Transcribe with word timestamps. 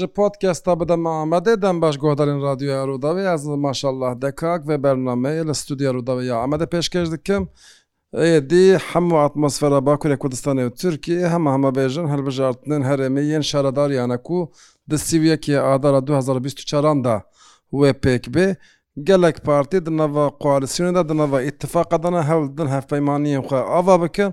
ji 0.00 0.06
podkesta 0.06 0.74
bide 0.78 0.96
me 0.96 1.08
Amedê 1.08 1.62
dem 1.62 1.82
baş 1.82 1.96
guhdarên 1.96 2.42
radyoya 2.42 2.84
Rûdavê 2.84 3.34
ez 3.34 3.44
maşallah 3.46 4.20
dekak 4.20 4.68
ve 4.68 4.74
bernameyê 4.74 5.48
li 5.48 5.54
studiya 5.54 5.90
Rûdavê 5.90 6.24
ya 6.24 6.34
Amedê 6.34 6.66
pêşkêş 6.74 7.12
dikim. 7.12 7.48
Êdî 8.12 8.74
hemû 8.92 9.16
atmosfera 9.26 9.74
Bakurê 9.78 10.14
Kurdistanê 10.18 10.68
û 10.70 10.74
Tirkiye 10.74 11.28
hema 11.28 11.52
hemebêjin 11.54 12.08
helbijartinin 12.08 12.80
herêmê 12.82 13.20
yên 13.20 13.42
şaredariyane 13.42 14.22
ku 14.22 14.52
di 14.90 14.94
sîviyekê 14.94 15.58
adara 15.60 15.98
2024 15.98 17.04
da 17.04 17.22
wê 17.72 17.92
pêk 17.92 18.24
bê, 18.30 18.56
gelek 19.02 19.44
partî 19.44 19.86
di 19.86 19.96
neva 19.96 20.26
koalisyonê 20.26 20.94
de 20.94 21.08
di 21.08 21.18
neva 21.18 21.42
ittifaqedana 21.42 22.22
hewdin 22.28 22.64
hevpeymaniyên 22.66 23.44
xwe 23.46 23.56
ava 23.56 24.02
bikin 24.02 24.32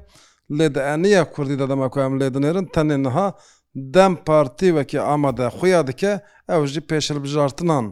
lê 0.52 0.76
di 0.76 0.80
eniya 0.80 1.32
Kurdî 1.32 1.60
de 1.60 1.70
dema 1.70 1.90
ku 1.90 2.00
em 2.00 2.20
lê 2.20 2.28
dinêrin 2.34 2.68
tenê 2.68 3.04
niha 3.04 3.34
دەم 3.74 4.14
پارتی 4.28 4.70
وەکی 4.78 4.98
ئامادە 5.08 5.48
خویا 5.58 5.82
دکە 5.90 6.14
ئەوژی 6.50 6.82
پێشلبژارتنان 6.90 7.86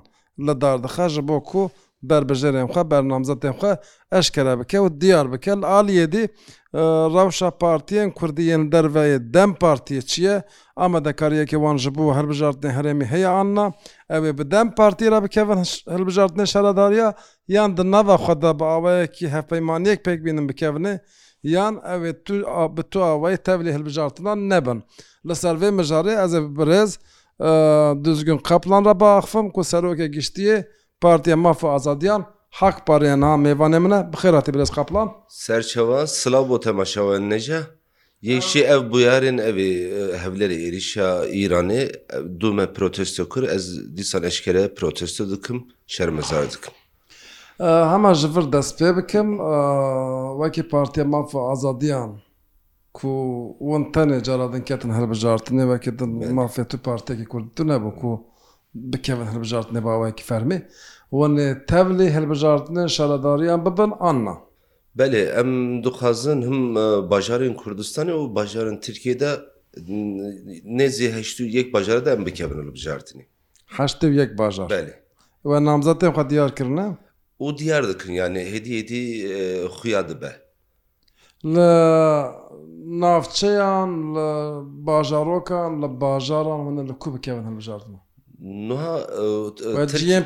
لە 0.46 0.54
داردەخەژە 0.62 1.22
بۆ 1.30 1.38
کو 1.50 1.64
بربژێرێن 2.10 2.68
خە 2.74 2.82
بەرنامزە 2.92 3.36
تێمخە 3.42 3.74
ئەشکرە 4.14 4.54
بکە 4.60 4.78
و 4.84 4.88
دیار 5.02 5.26
بکە 5.34 5.54
ئالیەدی 5.72 6.26
ڕەوشە 7.14 7.50
پارتیەن 7.62 8.10
کوردیەن 8.20 8.64
دەرڤەیە 8.74 9.18
دەم 9.36 9.52
پارتیە 9.62 10.02
چییە؟ 10.12 10.36
ئەمە 10.80 11.00
دەکاریەکی 11.08 11.58
وان 11.64 11.78
ژبوو 11.84 12.16
هەربژاردنی 12.18 12.76
هەرێمی 12.78 13.08
هەیە 13.14 13.30
ئانا 13.36 13.66
ئەوێ 14.14 14.32
بدەم 14.40 14.68
پارتیرە 14.80 15.18
بکەن 15.26 15.46
هەربژاردنە 15.94 16.46
شەرەداریە 16.54 17.10
یان 17.56 17.70
دنەوە 17.78 18.16
خۆدا 18.26 18.52
بە 18.60 18.66
ئاوەیەکی 18.72 19.32
هەفەیمانیەک 19.36 20.00
پێک 20.06 20.20
بینم 20.26 20.46
بکەونێ 20.50 20.96
یان 21.44 21.76
ئەوێت 21.90 22.18
تو 22.26 22.34
بە 22.76 22.84
تۆ 22.92 23.00
ئەوەی 23.10 23.38
تەولی 23.46 23.74
هەلبژارتنان 23.76 24.40
نەبن 24.52 24.80
لە 25.28 25.34
سەرێ 25.42 25.70
مژارێ 25.78 26.14
ئەزە 26.22 26.40
برێز 26.58 26.92
دزگون 28.04 28.40
قەپلان 28.48 28.84
ڕە 28.88 28.94
باخفم 29.04 29.48
کو 29.56 29.62
سەرۆکە 29.72 30.08
گشتیە 30.16 30.58
پارتیە 31.04 31.36
مافە 31.46 31.68
ئازادیان 31.74 32.22
حق 32.60 32.78
پارێنا 32.88 33.32
میێوانێ 33.44 33.80
منە 33.86 34.00
بخێراتی 34.14 34.52
برێز 34.56 34.70
قەپلان 34.78 35.08
سەرچەوە 35.46 36.00
سلااو 36.22 36.46
بۆ 36.50 36.58
تەماشاوە 36.68 37.16
نەژە 37.32 37.62
یەکشی 38.30 38.62
ئەو 38.70 38.82
بویارên 38.92 39.38
evê 39.50 39.70
hevlerê 40.24 40.58
êrişa 40.68 41.10
Îranê 41.44 41.84
du 42.40 42.50
me 42.58 42.66
protesto 42.78 43.24
kir 43.34 43.44
ez 43.56 43.64
dîsan 43.98 44.24
eşkere 44.24 44.64
protesto 44.80 45.22
dikim 45.32 45.58
şermezar 45.94 46.44
dikim. 46.54 46.72
هەما 47.60 48.14
ژفر 48.22 48.46
دەست 48.56 48.74
پێ 48.80 48.90
بکەم 48.98 49.30
وەکی 50.42 50.64
پارتیە 50.74 51.04
مافە 51.12 51.40
ئازادیان 51.50 52.12
ku 53.00 53.08
wan 53.70 53.84
tenê 53.96 54.20
cara 54.24 54.54
din 54.54 54.62
ketin 54.62 54.90
herbijartinê 54.98 55.64
wekê 55.72 55.92
din 56.00 56.12
mafê 56.40 56.64
tu 56.70 56.78
partekî 56.90 57.26
Kurdî 57.26 57.62
nebû 57.72 57.90
ku 58.00 58.10
bikevin 58.76 59.26
herbijartinê 59.32 59.82
bawekî 59.90 60.24
fermê 60.30 60.58
wanê 61.20 61.48
tevlê 61.72 62.10
herbijartinên 62.16 62.88
şaredariyan 62.88 63.60
bibin 63.66 63.94
anna. 64.00 64.36
Belê 65.00 65.24
em 65.42 65.50
dixwazin 65.84 66.42
him 66.42 66.76
bajarên 67.14 67.54
Kurdistanê 67.56 68.12
û 68.12 68.34
bajarên 68.36 68.80
Tirkiyede 68.80 69.32
nêzî 70.80 71.08
heştû 71.18 71.44
yek 71.44 71.74
bajara 71.74 72.06
de 72.06 72.12
em 72.12 72.26
bikevin 72.26 72.68
li 72.68 72.72
bijartinê. 72.74 73.26
Heştê 73.78 74.14
yek 74.20 74.38
bajar 74.38 74.70
Belê. 74.70 74.94
We 75.44 75.58
namzatên 75.66 76.12
xwe 76.12 76.30
diyar 76.30 76.56
kirine? 76.56 76.98
û 77.44 77.48
diyar 77.60 77.84
dikirin 77.90 78.16
yani 78.24 78.40
hediye 78.54 78.80
hêdî 78.82 79.04
xuya 79.78 80.02
dibe 80.10 80.34
li 81.54 81.74
navçeyan 83.04 83.92
li 84.16 84.30
bajarokan 84.90 85.72
li 85.82 85.88
bajaran 86.04 86.60
win 86.66 86.78
li 86.90 86.94
ku 87.02 87.08
bikevin 87.16 87.46
hilbijartina 87.50 88.00
Noha 88.70 88.96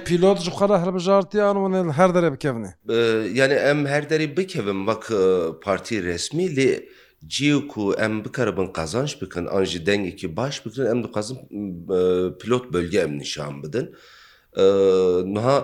pilot 0.09 0.37
ji 0.45 0.51
xwe 0.59 0.77
her 0.83 0.91
bijariyan 0.97 1.55
win 1.65 1.87
her 1.99 2.09
derê 2.15 2.29
bikevne 2.35 2.71
Yani 3.39 3.53
em 3.69 3.85
her 3.85 4.03
derê 4.11 4.29
bikevin 4.37 4.81
vak 4.87 5.03
partî 5.65 5.97
resmî 6.03 6.45
lê 6.57 6.69
ciyê 7.35 7.59
ku 7.67 7.83
em 8.05 8.13
bikaribin 8.25 8.69
qazanç 8.79 9.11
bikin 9.21 9.45
an 9.45 9.63
jî 9.71 9.79
dengekî 9.89 10.27
baş 10.39 10.55
bikirin 10.65 10.87
em 10.93 10.99
dixwazin 11.03 11.37
pilot 12.41 12.73
bölge 12.73 12.99
em 12.99 13.17
nişan 13.19 13.53
bidin 13.63 13.87
Noha 15.35 15.57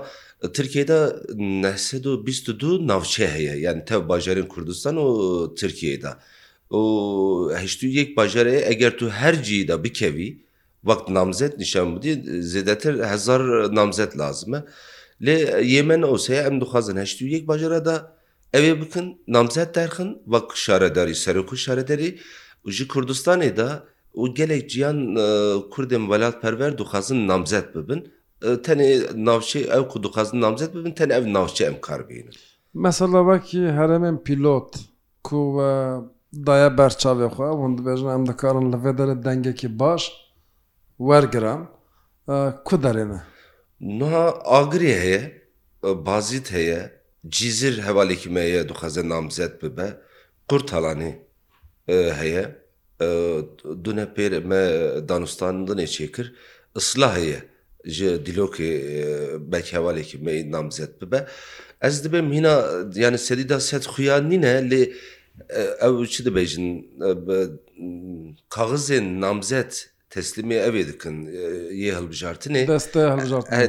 Türkiye'de 0.54 1.14
nehsedu 1.36 2.28
bistudu 2.28 2.88
navçe 2.88 3.28
heye 3.28 3.58
yani 3.60 3.86
tev 3.86 3.98
bajarên 4.10 4.48
Kurdistan 4.48 4.96
û 4.96 5.56
Türkiye'de 5.56 6.12
û 6.72 6.80
heştû 7.64 7.88
yek 7.88 8.18
bajarê 8.18 8.60
eger 8.72 8.98
tu 8.98 9.10
her 9.10 9.44
cî 9.44 9.68
da 9.68 9.84
bikevî 9.84 10.42
vakt 10.84 11.10
namzet 11.10 11.58
nişan 11.60 11.96
budî 11.96 12.12
zêdetir 12.52 13.12
hezar 13.12 13.42
namzet 13.76 14.18
lazım 14.18 14.54
e 14.54 14.64
lê 15.22 15.66
Yemen 15.66 16.02
oseye 16.02 16.42
em 16.42 16.62
dixwazin 16.62 16.96
heştû 16.96 17.26
yek 17.26 17.48
bajara 17.48 17.86
da 17.86 18.16
evê 18.54 18.82
bikin 18.82 19.22
namzet 19.28 19.76
derxin 19.76 20.18
vak 20.28 20.58
şaredarî 20.58 21.12
serokû 21.12 21.58
şarederî 21.58 22.20
ji 22.68 22.88
Kurdistanê 22.88 23.58
da 23.58 23.84
û 24.14 24.36
gelek 24.36 24.70
ciyan 24.70 25.16
e, 25.16 25.20
Kurdên 25.74 26.02
welat 26.06 26.42
perver 26.42 26.78
dixwazin 26.78 27.28
namzet 27.28 27.76
bibin 27.76 28.12
tenê 28.64 29.00
navçe 29.26 29.60
ew 29.60 29.88
ku 29.88 30.04
dixwazin 30.04 30.42
namzet 30.42 30.76
bibin 30.76 30.92
ten 30.92 31.10
ev 31.10 31.26
navçe 31.34 31.66
em 31.66 31.82
karbînin 31.82 32.30
mesela 32.74 33.18
wekî 33.32 33.60
heremên 33.68 34.24
pîlot 34.24 34.70
ku 35.24 35.42
daye 36.48 36.68
berçavê 36.80 37.28
xwe 37.36 37.50
hûn 37.60 37.72
dibêjin 37.78 38.10
em 38.16 38.26
dikarin 38.30 38.66
li 38.74 38.78
vê 38.84 38.92
derê 39.00 39.24
dengekî 39.26 39.80
baş 39.80 40.02
wergiran 40.98 41.68
ku 42.68 42.76
derê 42.86 43.06
me 43.12 43.22
Niha 43.82 44.28
agirê 44.60 44.94
heye 45.02 45.42
bazît 45.84 46.52
heye 46.52 46.92
cizir 47.28 47.84
hevalekî 47.84 48.30
me 48.30 48.42
ye 48.42 48.70
dixwaze 48.70 49.10
namzet 49.10 49.64
bibe 49.64 49.88
qurt 50.50 50.74
helanî 50.74 51.20
heye 52.20 52.62
dune 53.86 54.06
pêr 54.16 54.44
me 54.50 54.62
danûstandinê 55.10 55.88
çêkir 55.98 56.28
ıslah 56.76 57.18
heye 57.18 57.51
ji 57.86 58.06
dîlokê 58.06 59.52
belki 59.52 59.74
hevalekî 59.74 60.18
me 60.18 60.52
namzet 60.52 61.02
bibe 61.02 61.28
ez 61.82 62.04
dibim 62.04 62.34
hîna 62.34 62.66
yani 62.96 63.18
serî 63.18 63.50
da 63.50 63.60
set 63.60 63.86
xuya 63.88 64.18
nîne 64.22 64.54
lê 64.72 64.94
ew 65.86 66.06
çi 66.12 66.24
dibêjin 66.26 66.84
kaxizên 68.50 69.22
namzet 69.22 69.90
teslimê 70.10 70.54
evê 70.70 70.88
dikin 70.88 71.26
yê 71.84 71.92
hilbijartinê 72.00 72.64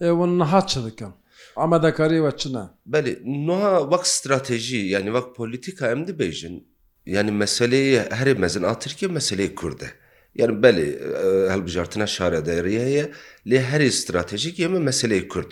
Ew 0.00 0.26
niha 0.38 0.66
çi 0.66 0.84
dikim 0.86 1.08
Amedekarî 1.56 2.24
ve 2.24 2.36
çi 2.36 2.52
ne? 2.54 2.62
Belê 2.90 3.18
nuha 3.46 3.90
vek 3.90 4.06
stratejî 4.06 4.76
yani 4.76 5.14
vek 5.14 5.24
polîtika 5.36 5.90
em 5.90 6.02
dibêjin 6.04 6.62
yani 7.06 7.30
meseleye 7.32 8.00
herê 8.02 8.34
mezin 8.38 8.62
a 8.62 8.78
Tirkiye 8.78 9.10
meseleye 9.10 9.54
Kurd 9.54 9.80
e. 9.80 9.90
Yani 10.34 10.52
belê 10.62 11.50
helbijartina 11.50 12.06
şara 12.06 12.46
deriyeye 12.46 13.12
lê 13.46 13.62
herê 13.62 13.90
stratejik 13.90 14.58
yeme 14.58 14.78
meseleye 14.78 15.28
Kurd. 15.28 15.50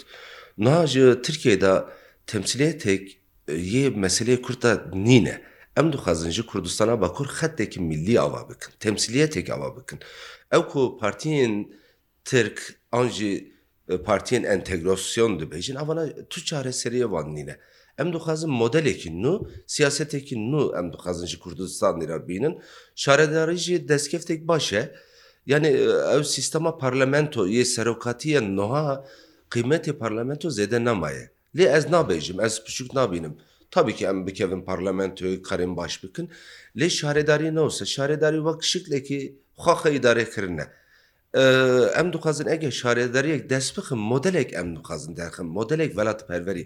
Naji 0.59 1.23
Tirkiye'da 1.23 1.91
temsiliyetek 2.27 3.21
yê 3.49 3.97
meseleye 3.97 4.43
Kurda 4.43 4.85
nîne. 4.95 5.43
Em 5.77 5.93
dixwazin 5.93 6.31
ji 6.31 6.47
Kurdistana 6.47 7.01
bakur 7.01 7.27
xetekî 7.27 7.81
millî 7.81 8.21
ava 8.21 8.51
bikin, 8.51 8.73
temsiliyetek 8.81 9.51
ava 9.51 9.77
bikin. 9.77 9.99
Ew 10.53 10.69
ku 10.69 10.99
partiyên 11.03 11.67
Tirk 12.25 12.75
an 12.93 13.09
jî 13.09 13.53
partiyên 13.89 14.47
entegrasyon 14.47 15.39
dibêjin 15.41 15.79
avana 15.79 16.09
tu 16.31 16.45
çareseriye 16.45 17.11
van 17.11 17.35
nîne. 17.35 17.57
ئەم 18.01 18.09
دخوازم 18.15 18.51
مۆدلێکی 18.63 19.11
نو 19.23 19.33
سیاستێکی 19.75 20.37
نو 20.53 20.61
ئەم 20.77 20.87
دخوازنجی 20.95 21.39
کوردستان 21.45 21.95
دیرابینن 22.03 22.55
شارەداریژی 23.03 23.77
دەستکەفتێک 23.91 24.41
باشە 24.53 24.83
yani 25.53 25.67
ev 26.17 26.23
sistema 26.35 26.71
parlamentoyê 26.83 27.65
serokatiye 27.75 28.41
noha 28.57 29.05
qîmetê 29.53 29.93
parlamento 30.03 30.49
zêde 30.59 30.79
nemaye 30.85 31.25
lê 31.59 31.65
ez 31.79 31.85
nabêjim 31.95 32.37
ez 32.47 32.55
piçûk 32.67 32.89
nabînim 32.99 33.35
tabii 33.71 33.95
ki 33.99 34.05
em 34.13 34.27
bikevin 34.27 34.63
parlamentoyê 34.71 35.43
karên 35.49 35.73
baş 35.77 35.95
bikin 36.05 36.27
lê 36.81 36.89
şaredarî 37.01 37.55
nose 37.55 37.85
şaredarî 37.95 38.41
vek 38.47 38.61
şiklekî 38.73 39.21
xaxa 39.65 39.91
idarekirin 39.99 40.57
ne 40.61 40.67
em 42.01 42.07
dixwazin 42.13 42.47
ege 42.55 42.71
şaredariyek 42.71 43.43
dest 43.51 43.71
bixin 43.79 43.99
modelek 44.13 44.49
em 44.61 44.69
dixwazin 44.77 45.17
derxin 45.17 45.47
modelek 45.47 45.91
welat 45.99 46.21
perverî 46.29 46.65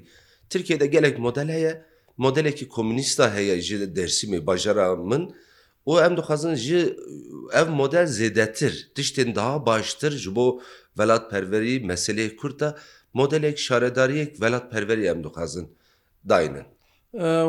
Türkiye'de 0.53 0.87
gelek 0.87 1.19
model 1.19 1.49
heye 1.49 1.85
modeleki 2.17 2.69
komünista 2.69 3.35
heye 3.35 3.61
ji 3.61 3.97
dersimi 3.97 4.47
bajara 4.47 4.97
min 4.97 5.35
o 5.87 6.01
em 6.01 6.17
dixwazin 6.17 6.55
ji 6.55 6.97
ev 7.53 7.69
model 7.71 8.07
zêdetir 8.07 8.75
tiştên 8.97 9.35
daha 9.35 9.67
baştir 9.67 10.11
ji 10.11 10.35
bo 10.37 10.61
velatperverî 10.99 11.87
meseleyê 11.87 12.37
kurta 12.37 12.77
modelek 13.15 13.59
şaredariyek 13.59 14.41
velatperverî 14.43 15.05
em 15.07 15.25
dixwazin 15.25 15.69
dayinin. 16.29 16.67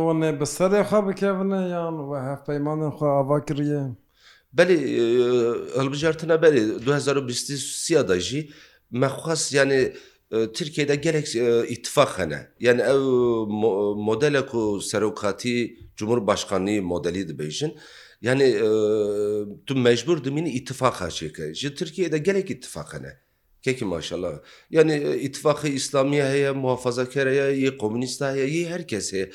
Wanê 0.05 0.39
bi 0.39 0.43
serê 0.43 0.81
xwe 0.89 1.07
bikevine 1.07 1.67
yan 1.75 1.95
we 2.11 2.17
hevpeymanên 2.29 2.91
xwe 2.97 3.05
ava 3.07 3.45
kiriye. 3.45 3.81
Belê 4.57 4.73
e, 4.73 5.01
hilbijartina 5.81 6.33
berê 6.35 6.75
2020 7.37 8.07
da 8.07 8.19
jî 8.19 8.49
mexwas 8.91 9.53
yani 9.53 9.93
Türkiye'de 10.53 10.95
gerek 10.95 11.35
ittifak 11.71 12.19
hene 12.19 12.47
yani 12.59 12.81
ev 12.81 12.99
modele 13.99 14.45
ku 14.45 14.81
serokati 14.81 15.77
Cumhurbaşkanlığı 15.95 16.81
modeli 16.81 17.19
dibêjin 17.21 17.75
yani 18.21 18.55
tu 19.65 19.75
mecbur 19.75 20.23
dimîn 20.23 20.45
ittifaka 20.45 21.09
çeke 21.11 21.53
ji 21.53 21.75
Türkiye'de 21.75 22.17
gelek 22.17 22.49
ittifak 22.51 22.93
hene 22.93 23.09
keki 23.61 23.85
maşallah 23.85 24.31
yani 24.69 25.17
ittifakı 25.21 25.67
İslamiye 25.67 26.25
heye 26.25 26.51
muhafazakar 26.51 27.29
heye 27.29 27.55
yî 27.55 27.77
komünist 27.77 28.21
heye 28.23 28.47
yî 28.47 28.69
herkes 28.69 29.13
heye 29.13 29.31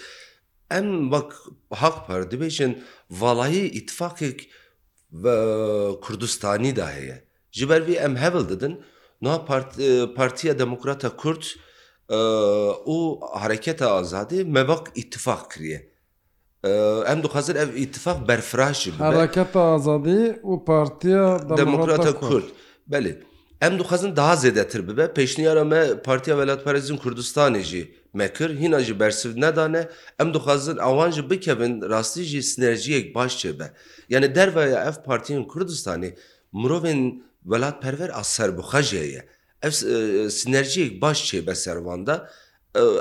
em 0.71 1.11
bak 1.11 1.35
hak 1.71 2.07
par 2.07 2.23
dibêjin 2.23 2.79
valayî 3.11 3.71
ittifakek 3.71 4.49
ve 5.13 5.37
Kurdistanî 6.03 6.77
da 6.77 6.91
heye 6.91 7.25
ji 7.53 7.69
ber 7.71 7.87
vî 7.87 7.93
em 7.93 8.17
hevel 8.17 8.49
didin 8.49 8.79
Noa 9.23 9.45
Partiya 10.17 10.59
Demokrata 10.59 11.11
Kurd 11.17 11.43
û 12.95 13.21
hareketa 13.43 13.87
azadî 14.01 14.45
mevak 14.45 14.87
ittifak 14.95 15.51
kiriye. 15.51 15.81
Em 17.13 17.19
dixwazir 17.23 17.55
ev 17.65 17.71
ittifak 17.85 18.29
berfiraş 18.29 18.83
ji 18.83 18.93
Hereketa 18.99 19.61
azadî 19.77 20.21
û 20.51 20.65
Partiya 20.65 21.41
Demokrata 21.57 22.13
Kurd 22.21 22.45
Belê. 22.91 23.15
Em 23.61 23.79
dixwazin 23.79 24.17
daha 24.17 24.35
zêdetir 24.35 24.89
bibe 24.89 25.05
pêşniyara 25.05 25.65
me 25.65 26.03
Partiya 26.03 26.39
Velatperezin 26.39 26.97
Kurdistanê 26.97 27.61
jî 27.61 27.95
mekir 28.13 28.51
hîna 28.61 28.81
ji 28.81 29.01
bersiv 29.01 29.41
nedane 29.41 29.89
em 30.21 30.35
dixwazin 30.35 30.77
awan 30.77 31.11
ji 31.11 31.31
bikevin 31.31 31.83
rastî 31.91 32.23
jî 32.23 32.43
sinerjiyek 32.43 33.15
baş 33.15 33.45
çêbe. 33.45 33.71
Yani 34.09 34.35
derveya 34.35 34.85
ev 34.85 34.93
Partiyên 35.13 35.47
Kurdistanê 35.49 36.17
mirovên 36.55 37.28
وڵاتپەرەر 37.51 38.11
ئا 38.17 38.23
سەربخەژەیە 38.35 39.21
ئەف 39.65 39.73
سنەرژیەک 40.39 40.93
باش 41.03 41.19
چێ 41.29 41.39
بە 41.47 41.55
سەرواندا 41.65 42.17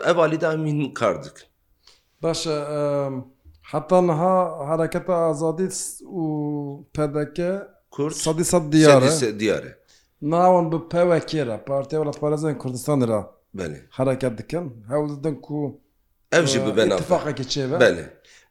ئەوالیدا 0.06 0.50
min 0.66 0.94
kar 1.00 1.16
dikin 1.26 1.48
باش 2.22 2.42
حتا 3.72 4.00
نها 4.10 4.36
حرەکەتە 4.70 5.14
ئازادی 5.26 5.68
و 6.20 6.24
پەدەکە 6.98 7.50
کورد 7.96 8.16
سەدی 8.26 8.46
سەد 8.52 8.64
دیارە 8.74 9.10
دیارە 9.42 9.72
ناوەن 10.32 10.66
bi 10.72 10.78
pewekêre 10.94 11.58
partiya 11.70 12.00
welatparezên 12.04 12.58
Kurdistan 12.58 13.00
ra 13.12 13.20
hereket 13.98 14.34
dikin 14.38 14.66
hew 14.92 15.02
didin 15.10 15.36
ku 15.46 15.58
ev 16.32 16.46
jî 16.52 16.60
bibe 16.66 16.98
faqeke 16.98 17.44
çêve 17.54 17.76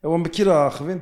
Ewan 0.04 0.24
bi 0.24 0.30
kîra 0.36 0.54
axivîn? 0.70 1.00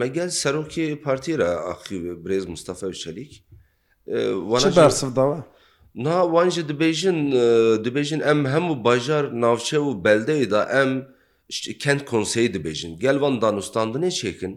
Me 0.00 0.08
gel 0.16 0.28
serokê 0.42 0.86
partî 1.06 1.30
re 1.38 1.48
axî 1.72 1.96
Brêz 2.24 2.44
Mustafa 2.48 2.92
Şelik 3.02 3.32
بەرسداوە 4.52 5.38
ناوانژە 6.06 6.62
دەبێژن 6.72 7.18
دەبێژن 7.86 8.20
ئەم 8.28 8.40
هەموو 8.54 8.76
باژار 8.86 9.24
ناوچە 9.42 9.78
و 9.86 9.90
بەلدەیدا 10.04 10.62
ئەم 10.74 10.90
کەند 11.82 12.00
کۆنسی 12.10 12.48
دەبێژن 12.56 12.92
گەلوان 13.02 13.34
دانوستاندنێ 13.44 14.10
چێکن 14.20 14.54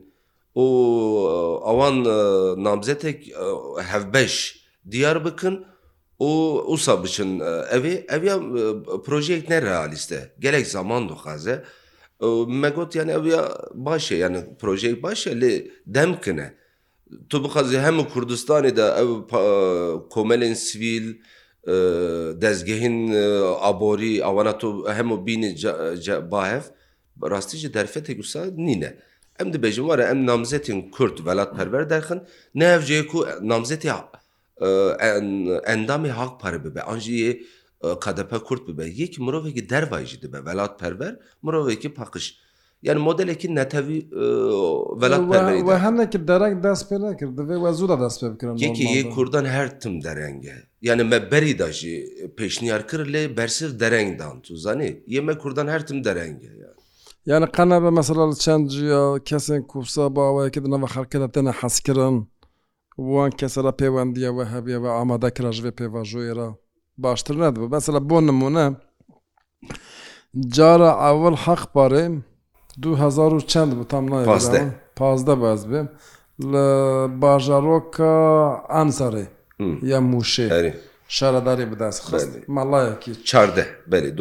و 0.64 0.66
ئەوان 1.68 1.96
نامزەتێک 2.66 3.20
هەفبەش 3.92 4.36
دیار 4.94 5.18
بکن 5.26 5.56
و 6.30 6.32
ئوسا 6.70 6.96
بچن 7.04 7.30
ئەوێ 7.72 7.94
ئەویا 8.12 8.36
پرۆژێک 9.06 9.44
نەرەالیستە 9.52 10.20
gelek 10.44 10.66
zaman 10.76 11.02
dixwaze 11.12 11.54
me 12.62 12.70
got 12.78 12.92
yani 13.00 13.12
ew 13.20 13.24
ya 13.36 13.44
baş 13.88 14.06
e 14.14 14.16
yani 14.24 14.40
projeyek 14.62 14.96
baş 15.06 15.20
e 15.32 15.34
lê 15.42 15.54
demkine 15.96 16.48
تۆ 17.30 17.38
بخەزی 17.46 17.78
هەموو 17.88 18.06
کوردستانیدا 18.14 18.86
ئەو 18.98 19.10
کۆمەلین 20.14 20.56
سیویل 20.66 21.08
دەستگەهین 22.44 22.96
ئابۆری 23.64 24.16
ئەوانە 24.26 24.54
تۆ 24.62 24.70
هەموو 24.98 25.18
بینی 25.28 25.52
باهف 26.34 26.66
ڕاستیجی 27.32 27.70
دەرفەتێک 27.76 28.18
وسا 28.24 28.42
نینە. 28.68 28.92
ئەم 29.40 29.48
dibêjin 29.54 29.86
were 29.90 30.02
em 30.14 30.20
namzetên 30.32 30.80
Kurd 30.96 31.18
velat 31.28 31.52
perver 31.58 31.86
derxin 31.94 32.20
nevcê 32.62 33.08
ku 33.12 33.18
namzetî 33.54 33.90
endamê 35.74 36.10
hak 36.20 36.34
pare 36.42 36.60
bibe 36.64 36.82
an 36.92 37.00
jiyê 37.06 37.32
qadepe 38.06 38.40
Kurd 38.48 38.64
bibe 38.68 38.86
yekî 39.02 39.20
mirovekî 39.26 39.64
dervay 39.74 40.06
jî 40.06 40.22
dibe 40.22 40.40
velat 40.48 40.74
perver 40.80 41.14
mirovekî 41.44 41.90
paqiş 42.00 42.26
یان 42.88 42.98
مۆدلێکی 43.08 43.48
نەتەوی 43.60 44.02
هەندێک 45.86 46.14
دەرەک 46.32 46.54
دەست 46.66 46.84
پێ 46.90 46.98
نکرد 47.06 47.34
دەبێ 47.40 47.56
وە 47.64 47.72
زوو 47.78 47.88
دەست 48.06 48.18
پێ 48.22 48.28
بکرم 48.34 48.56
یەکی 48.66 48.88
کوردن 49.16 49.46
هەرتم 49.56 49.94
دەرەنگە 50.06 50.58
یانە 50.88 51.04
مە 51.12 51.20
بەری 51.32 51.54
داژی 51.62 51.96
پێشنیار 52.38 52.82
کرد 52.90 53.08
لێ 53.14 53.22
بەرسر 53.38 53.70
دەرەنگدان 53.82 54.36
تو 54.46 54.52
زانێ 54.66 54.90
یەمە 55.16 55.34
کوردن 55.42 55.68
هەرتم 55.74 56.00
دەرەنگە 56.08 56.50
یانە 57.32 57.48
قەنە 57.56 57.78
بە 57.84 57.90
مەسەڵ 57.98 58.20
چەند 58.44 58.68
کەسێک 59.30 59.64
کوفسا 59.72 60.06
باوەیەکە 60.16 60.60
نەوە 60.74 60.88
خەرکەدە 60.96 61.28
تەنە 61.36 61.52
حەسکردن 61.60 62.16
وان 63.12 63.32
کەسەرە 63.40 63.72
پەیوەندیەوە 63.82 64.44
هەبیەوە 64.54 64.90
ئامادەکراژێ 64.98 65.72
پێواژۆێرە 65.80 66.50
باشتر 67.04 67.36
نەدەبە 67.42 67.68
بەسەە 67.74 68.00
بۆ 68.10 68.18
نمونە 68.28 68.66
جارە 70.56 70.90
ئەوەل 71.04 71.38
حەق 71.46 71.64
پارێم 71.76 72.16
دوهزار 72.84 73.32
و 73.38 73.40
چەند 73.52 73.72
بە 73.82 73.86
تام 73.92 74.04
نای 74.16 74.26
پازدە 75.00 75.30
باز 75.46 75.62
بێم 75.70 75.88
لە 76.52 76.66
باژارۆکە 77.22 78.14
ئەنسەڕێ 78.76 79.26
یا 79.92 80.00
موشێ 80.12 80.48
شارەداری 81.18 81.66
بەدەست 81.72 82.02
خست 82.08 82.32
مەڵایەکی 82.58 83.12
چاردە 83.30 83.66
بەری 83.92 84.12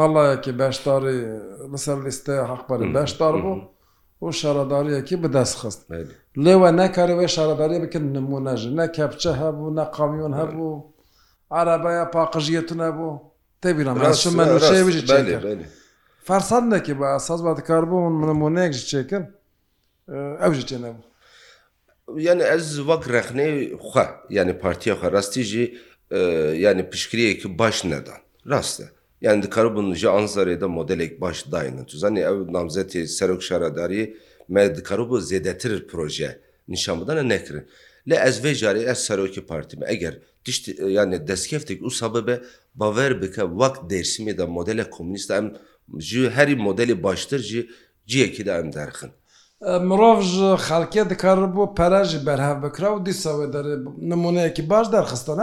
مەڵایەکی 0.00 0.52
باشداری 0.60 1.18
لەسەر 1.72 1.98
لیستە 2.06 2.34
حەقبەری 2.50 2.86
باشدار 2.96 3.34
بوو 3.42 3.60
و 4.22 4.26
شارەداریەکی 4.40 5.16
بەدەست 5.24 5.54
خست 5.60 5.80
لێوە 6.44 6.70
نەکارەوەی 6.80 7.30
شارەداری 7.36 7.78
بکرد 7.84 8.06
نمونەژ 8.16 8.60
نە 8.78 8.86
کەپچە 8.96 9.32
هەبوو 9.42 9.74
نە 9.78 9.84
قامیۆن 9.96 10.32
هەبوو 10.40 10.72
عرابەیە 11.58 12.04
پاقژیەتونە 12.14 12.88
بوو 12.96 13.12
تێبیرە 13.62 13.88
من 13.96 14.58
شێویژی 14.72 15.02
فەرسەندێکی 16.28 16.94
بە 17.00 17.06
ئەساس 17.14 17.40
بەکار 17.48 17.82
بوون 17.90 18.14
منەمونەیەک 18.20 18.72
چێکن 18.90 19.24
ئەو 20.42 20.52
ژ 20.56 20.58
تێ 20.70 20.78
نەبوو 20.84 21.04
یعنی 22.26 22.44
ئەز 22.50 22.66
وەک 22.88 23.02
رەخنێ 23.14 23.48
خوا 23.88 24.06
یعنی 24.36 24.52
پارتیەخە 24.62 25.06
ڕاستیژی 25.14 25.64
یعنی 26.64 26.82
پشکریەکی 26.92 27.48
باش 27.60 27.76
نەدان 27.90 28.20
ڕاستە 28.52 28.86
یعنی 29.24 29.38
دکاربوون 29.44 29.94
ji 29.96 30.08
anzarêde 30.18 30.66
modelek 30.78 31.20
baş 31.20 31.38
dayinin 31.52 31.84
tu 31.90 31.96
zanî 31.98 32.20
ew 32.30 32.38
namzetê 32.56 33.00
serok 33.06 33.42
şaredariyê 33.48 34.06
me 34.54 34.62
dikarbû 34.76 35.16
zêdetir 35.30 35.86
proje 35.92 36.28
nişanbidana 36.68 37.22
nekirin 37.22 37.64
lê 38.08 38.16
ez 38.28 38.36
vê 38.44 38.52
jarê 38.64 38.80
ez 38.92 38.98
serokî 39.06 39.42
partî 39.50 39.74
me 39.78 39.86
eger 39.94 40.14
tişt 40.44 40.64
yani 40.98 41.16
deskeftik 41.28 41.78
û 41.86 41.90
sabebe 42.00 42.34
bawer 42.80 43.22
bike 43.22 43.44
wak 43.60 43.76
dêrsimê 43.90 44.32
de 44.38 44.44
modele 44.44 44.84
komünîst 44.96 45.30
em 45.30 45.46
ji 45.98 46.30
herî 46.30 46.52
modelê 46.56 47.02
baştir 47.02 47.38
jî 47.40 47.66
ciyekî 48.06 48.46
de 48.46 48.50
em 48.52 48.72
derxin. 48.72 49.10
Mirov 49.88 50.20
ji 50.32 50.48
xelkê 50.66 51.02
dikar 51.10 51.38
bo 51.56 51.64
pere 51.78 52.02
jî 52.10 52.20
berhev 52.26 52.56
bikira 52.64 52.88
û 52.96 53.06
dîsa 53.06 53.30
wê 53.38 53.46
derê 53.54 53.74
nimuneyekî 54.10 54.70
baş 54.70 54.86
derxistan 54.92 55.38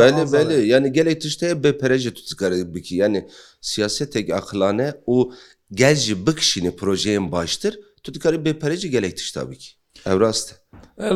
belê 0.00 0.24
belê 0.34 0.58
yani 0.72 0.92
gelek 0.92 1.20
tişteye 1.22 1.54
bi 1.64 1.68
perejê 1.68 2.10
tu 2.14 2.22
dikar 2.30 2.52
bikî 2.74 2.96
yani 2.96 3.28
siyasetek 3.60 4.30
axilane 4.30 4.94
û 5.06 5.32
gel 5.72 5.94
jî 5.96 6.26
bikişînî 6.26 6.70
projeyên 6.80 7.32
baştir 7.32 7.80
tu 8.02 8.14
dikarî 8.14 8.36
bê 8.36 8.52
perejî 8.62 8.90
gelek 8.90 9.16
tişta 9.16 9.50
bikî 9.50 9.68
ew 10.06 10.20
rast 10.20 10.48
e 10.98 11.08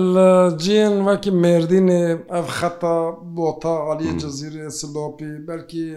Ciyên 0.65 0.95
vekî 1.07 1.31
merdînê 1.31 2.03
ev 2.41 2.47
xeta 2.59 2.97
bota 3.37 3.73
aliyê 3.91 4.15
cezîrê 4.29 4.71
silopî 4.79 5.31
belkî 5.49 5.89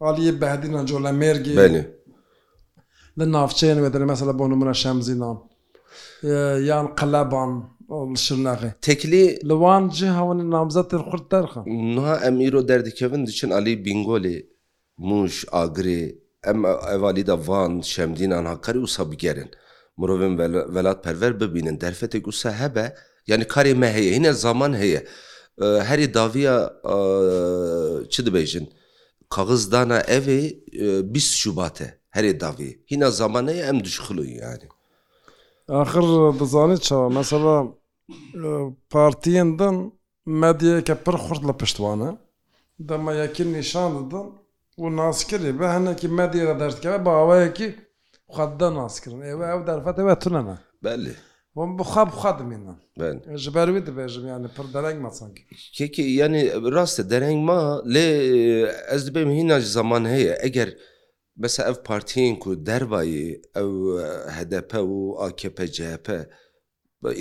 aliyê 0.00 0.34
behdîna 0.40 0.82
colemêrgê 0.90 1.54
لە 3.20 3.24
ناوچەیە 3.34 3.74
نوێ 3.78 3.88
دەرە 3.94 4.06
مەسەلە 4.12 4.32
بۆ 4.38 4.44
نمونە 4.52 4.74
شەمزینان 4.82 5.36
یان 6.70 6.86
قەلەبان 6.98 7.52
شناغێ 8.26 8.70
تێکلی 8.86 9.24
لەوان 9.48 9.84
جێ 9.96 10.08
هەون 10.18 10.38
نامزەتر 10.54 11.00
خورد 11.08 11.26
دەرخە 11.32 11.60
نها 11.96 12.14
ئەم 12.24 12.36
ئیرۆ 12.44 12.60
دەردکەون 12.70 13.22
دچن 13.28 13.50
ئەلی 13.56 13.74
بینگۆلێ 13.86 14.38
موش 15.08 15.34
ئاگرێ 15.54 16.02
ئەم 16.46 16.58
ئەوالی 16.90 17.24
دەڤان 17.30 17.72
شەمدینان 17.92 18.44
هاکاری 18.52 18.80
و 18.84 18.92
سەبگەرن 18.96 19.50
مرۆڤن 20.00 20.32
وڵات 20.74 20.98
پەرەر 21.04 21.32
ببینن 21.42 21.76
دەرفەتێک 21.84 22.22
وسە 22.30 22.50
هەبە 22.62 22.84
یعنی 23.30 23.44
کارێ 23.54 23.72
مە 23.82 23.88
هەیە 23.96 24.10
هینە 24.16 24.32
زمان 24.44 24.72
هەیە 24.82 25.02
herî 25.88 26.06
daviya 26.18 26.56
çi 28.12 28.20
dibêjin 28.26 28.66
kaxiz 29.34 29.62
dana 29.72 29.98
evê 30.16 30.40
20 31.14 31.20
şubate 31.42 31.88
herê 32.16 32.32
davê 32.40 32.68
hîna 32.90 33.08
zamaneye 33.20 33.62
em 33.70 33.78
dişxilû 33.86 34.24
yani 34.44 34.66
axir 35.80 36.06
dizanî 36.40 36.78
çawa 36.86 37.08
mesela 37.18 37.54
partiyên 38.94 39.50
din 39.60 39.76
medyayeke 40.42 40.94
pir 41.04 41.16
xurt 41.24 41.42
li 41.48 41.54
piştwan 41.60 42.00
e 42.08 42.10
dema 42.90 43.12
yekî 43.22 43.44
nîşan 43.52 43.90
didin 43.98 44.26
û 44.82 44.84
naskirî 45.00 45.50
bi 45.60 45.66
hinekî 45.74 46.08
medyê 46.18 46.42
de 46.48 46.54
derdkeve 46.62 47.00
bawayekî 47.06 47.68
xwedde 48.34 48.68
naskirin 48.78 49.20
êwe 49.32 49.46
ew 49.54 49.60
derfetê 49.70 50.02
ve 50.08 50.16
tune 50.18 50.42
me 50.48 50.56
belê 50.86 51.14
Hon 51.58 51.70
bixwa 51.78 52.02
bixwa 52.08 52.30
dimînin 52.38 52.76
ji 53.42 53.50
ber 53.54 53.68
wî 53.74 53.80
dibêjim 53.88 54.26
yani 54.28 54.46
pir 54.56 54.66
dereng 54.74 55.02
me 55.04 55.10
sank. 55.10 55.36
Kekî 55.78 56.02
yanî 56.02 56.44
rast 56.74 57.10
dereng 57.10 57.38
ma 57.48 57.60
lê 57.94 58.06
ez 58.94 59.02
dibêim 59.08 59.30
hîna 59.38 59.60
ji 59.60 59.66
zaman 59.72 60.04
heye 60.08 60.32
eger 60.42 60.70
Mesela 61.36 61.68
ev 61.70 61.82
partiyin 61.84 62.36
ku 62.38 62.66
dervayî 62.66 63.42
ew 63.54 63.72
HDP 64.38 64.72
û 64.74 65.16
AKP 65.26 65.64
CHP 65.76 66.08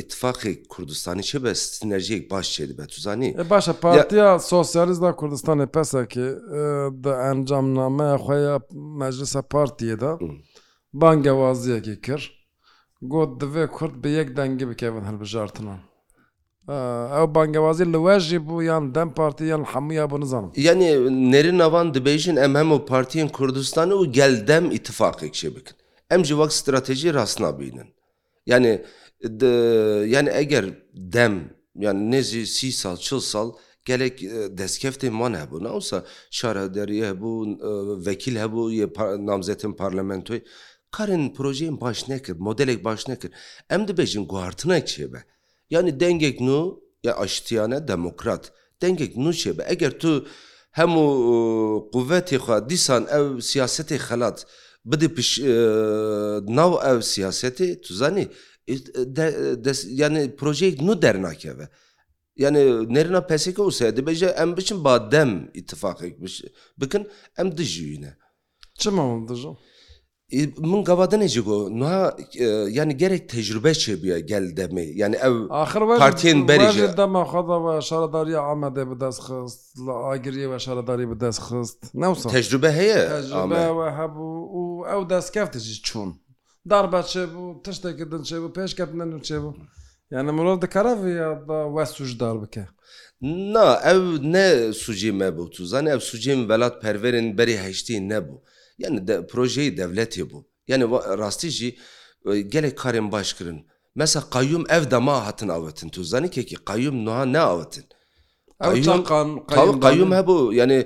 ittifaqê 0.02 0.54
Kurdistanî 0.70 1.24
çi 1.30 1.44
be 1.44 1.56
sinerjiyek 1.56 2.32
baş 2.32 2.48
çê 2.60 2.70
dibe 2.70 2.86
tu 2.88 3.02
zanî 3.02 3.50
Baş 3.50 3.68
e 3.68 3.74
Partiya 3.74 4.40
Sosyalist 4.40 5.02
da 5.02 5.10
Kurdistanê 5.20 5.68
pesekê 5.78 6.26
di 7.04 7.12
encamnameya 7.38 8.16
xwe 8.24 8.36
ya 8.38 8.60
meclisa 9.00 9.40
partiyê 9.40 10.00
de 10.02 10.12
bangewaziyekê 10.94 12.02
kir 12.02 12.50
got 13.02 13.42
divê 13.42 13.68
Kurd 13.68 14.04
bi 14.04 14.10
yek 14.10 14.30
dengê 14.38 14.70
bikevin 14.70 15.04
hilbijartinan. 15.10 15.80
ئەو 17.14 17.28
بانگەوازی 17.36 17.84
لەوەژی 17.94 18.38
بوو 18.46 18.62
یان 18.70 18.84
دەم 18.96 19.10
پارتیان 19.20 19.64
هەمویان 19.74 20.08
بۆ 20.12 20.18
نزانم 20.24 20.52
یعنی 20.68 20.90
نێری 21.32 21.52
ناوان 21.62 21.88
دەبێژن 21.98 22.36
ئەم 22.42 22.54
هەموو 22.60 22.80
پارتیین 22.92 23.30
کوردستان 23.38 23.90
و 23.92 24.06
گەلدەم 24.18 24.66
ئیتفاقێک 24.76 25.34
شێ 25.42 25.50
بکن 25.58 25.76
ئەم 26.12 26.22
جی 26.26 26.34
وەک 26.40 26.50
استراتژی 26.56 27.14
ڕاست 27.18 27.38
نبینن 27.42 27.88
یعنی 28.52 28.72
یعنی 30.14 30.30
ئەگەر 30.40 30.66
دەم 31.16 31.34
یان 31.86 31.98
نێزی 32.12 32.42
سی 32.58 32.70
سال 32.82 32.98
چ 33.08 33.10
سال 33.34 33.50
gelek 33.90 34.16
destkeftê 34.62 35.08
man 35.22 35.34
hebû 35.42 35.58
nawsa 35.64 35.98
şarederiye 36.38 37.06
hebû 37.12 37.32
vekil 38.08 38.36
hebû 38.44 38.62
yê 38.80 38.88
namzetin 39.30 39.74
parlamentoy 39.82 40.40
karin 40.96 41.24
projeyên 41.38 41.82
baş 41.86 42.00
nekir 42.10 42.36
modelek 42.48 42.80
baş 42.90 43.02
nekir 43.10 43.32
em 43.76 43.82
dibêjin 43.90 44.24
guhartinek 44.32 44.84
çêbe 44.94 45.18
yani 45.74 46.00
dengek 46.00 46.40
nû 46.42 46.80
ya 47.04 47.14
aştiyane 47.18 47.88
demokrat 47.88 48.52
dengek 48.82 49.16
nû 49.18 49.30
çêbe 49.42 49.64
eger 49.74 49.94
tu 50.02 50.12
hemû 50.80 51.06
quvvetê 51.94 52.38
xwa 52.46 52.58
dîsan 52.70 53.04
ew 53.18 53.26
siyasetê 53.52 53.98
xelat 54.08 54.38
bidê 54.92 55.08
piş 55.16 55.30
nav 56.58 56.72
ev 56.92 57.00
siyasetê 57.14 57.68
tu 57.84 57.94
zanî 58.02 58.26
yani 60.02 60.22
projeyek 60.36 60.80
nû 60.82 61.02
dernakeve 61.02 61.70
yani 62.36 62.94
nerina 62.94 63.22
peseke 63.28 63.62
olsa 63.62 63.86
dibêje 63.98 64.28
em 64.44 64.58
biçin 64.58 64.84
ba 64.84 64.94
dem 65.12 65.52
ittifakek 65.54 66.14
bikin 66.82 67.08
em 67.38 67.58
dijî 67.58 67.84
yine. 67.90 68.14
Çima 68.80 69.28
dijim? 69.28 69.56
من 70.62 70.84
gavadanêjî 70.86 71.40
got 71.42 71.72
niha 71.72 72.16
yani 72.70 72.98
gerek 72.98 73.30
tecrübe 73.30 73.72
çêbiye 73.72 74.20
gel 74.20 74.44
demê 74.44 74.86
yani 75.00 75.16
ev 75.16 75.34
partiyên 75.98 76.48
berî 76.48 76.98
dema 76.98 77.24
xwe 77.32 77.56
ve 77.76 77.82
şaredariya 77.82 78.40
Amedê 78.54 78.86
bi 78.96 79.02
dest 79.02 79.20
xist 79.28 79.62
li 79.86 79.92
agiriye 80.14 80.48
ve 80.52 80.60
şaredarî 80.60 81.06
bi 81.12 81.20
dest 81.20 81.40
xist 81.52 81.94
Ne 81.94 82.08
tecrübe 82.14 82.72
heye 82.72 82.96
hebû 82.96 84.28
û 84.58 84.92
ew 84.94 85.04
destkeftê 85.16 85.60
jî 85.60 85.82
çûn 85.88 86.12
darbe 86.70 86.96
çêbû 87.14 87.64
tiştekî 87.66 88.06
din 88.12 88.22
çêbû 88.30 88.50
pêşketinin 88.56 89.12
çêbû 89.28 89.52
yani 90.12 90.32
mirov 90.32 90.62
dikare 90.62 91.10
ya 91.24 91.48
da 91.50 91.60
west 91.70 91.94
suj 91.98 92.20
dar 92.20 92.38
bike 92.42 92.66
Na 93.56 93.70
ew 93.92 94.02
ne 94.34 94.74
sucî 94.74 95.12
me 95.12 95.26
bû 95.28 95.50
tu 95.50 95.66
zan 95.66 95.86
ev 95.86 96.00
sucîn 96.00 96.50
velat 96.50 96.84
perverên 96.84 97.38
berî 97.38 97.58
heştî 97.58 97.94
nebû 97.98 98.36
یان 98.82 98.96
پرۆژەی 99.30 99.70
دەولەتێ 99.80 100.24
بوو 100.30 100.44
یعنی 100.72 100.86
ڕاستیژی 101.22 101.72
gelek 102.54 102.76
karên 102.84 103.08
baş 103.12 103.30
kirin. 103.38 103.60
Mesela 103.96 104.26
qayyum 104.36 104.64
ev 104.70 104.84
dema 104.92 105.26
hatin 105.26 105.50
awetin 105.58 105.90
tu 105.90 106.04
zanîkekî 106.04 106.56
qayyum 106.70 106.96
nuha 107.06 107.26
ne 107.26 107.40
awetin. 107.40 107.86
qayyum 109.86 110.12
hebû 110.20 110.38
yani 110.60 110.78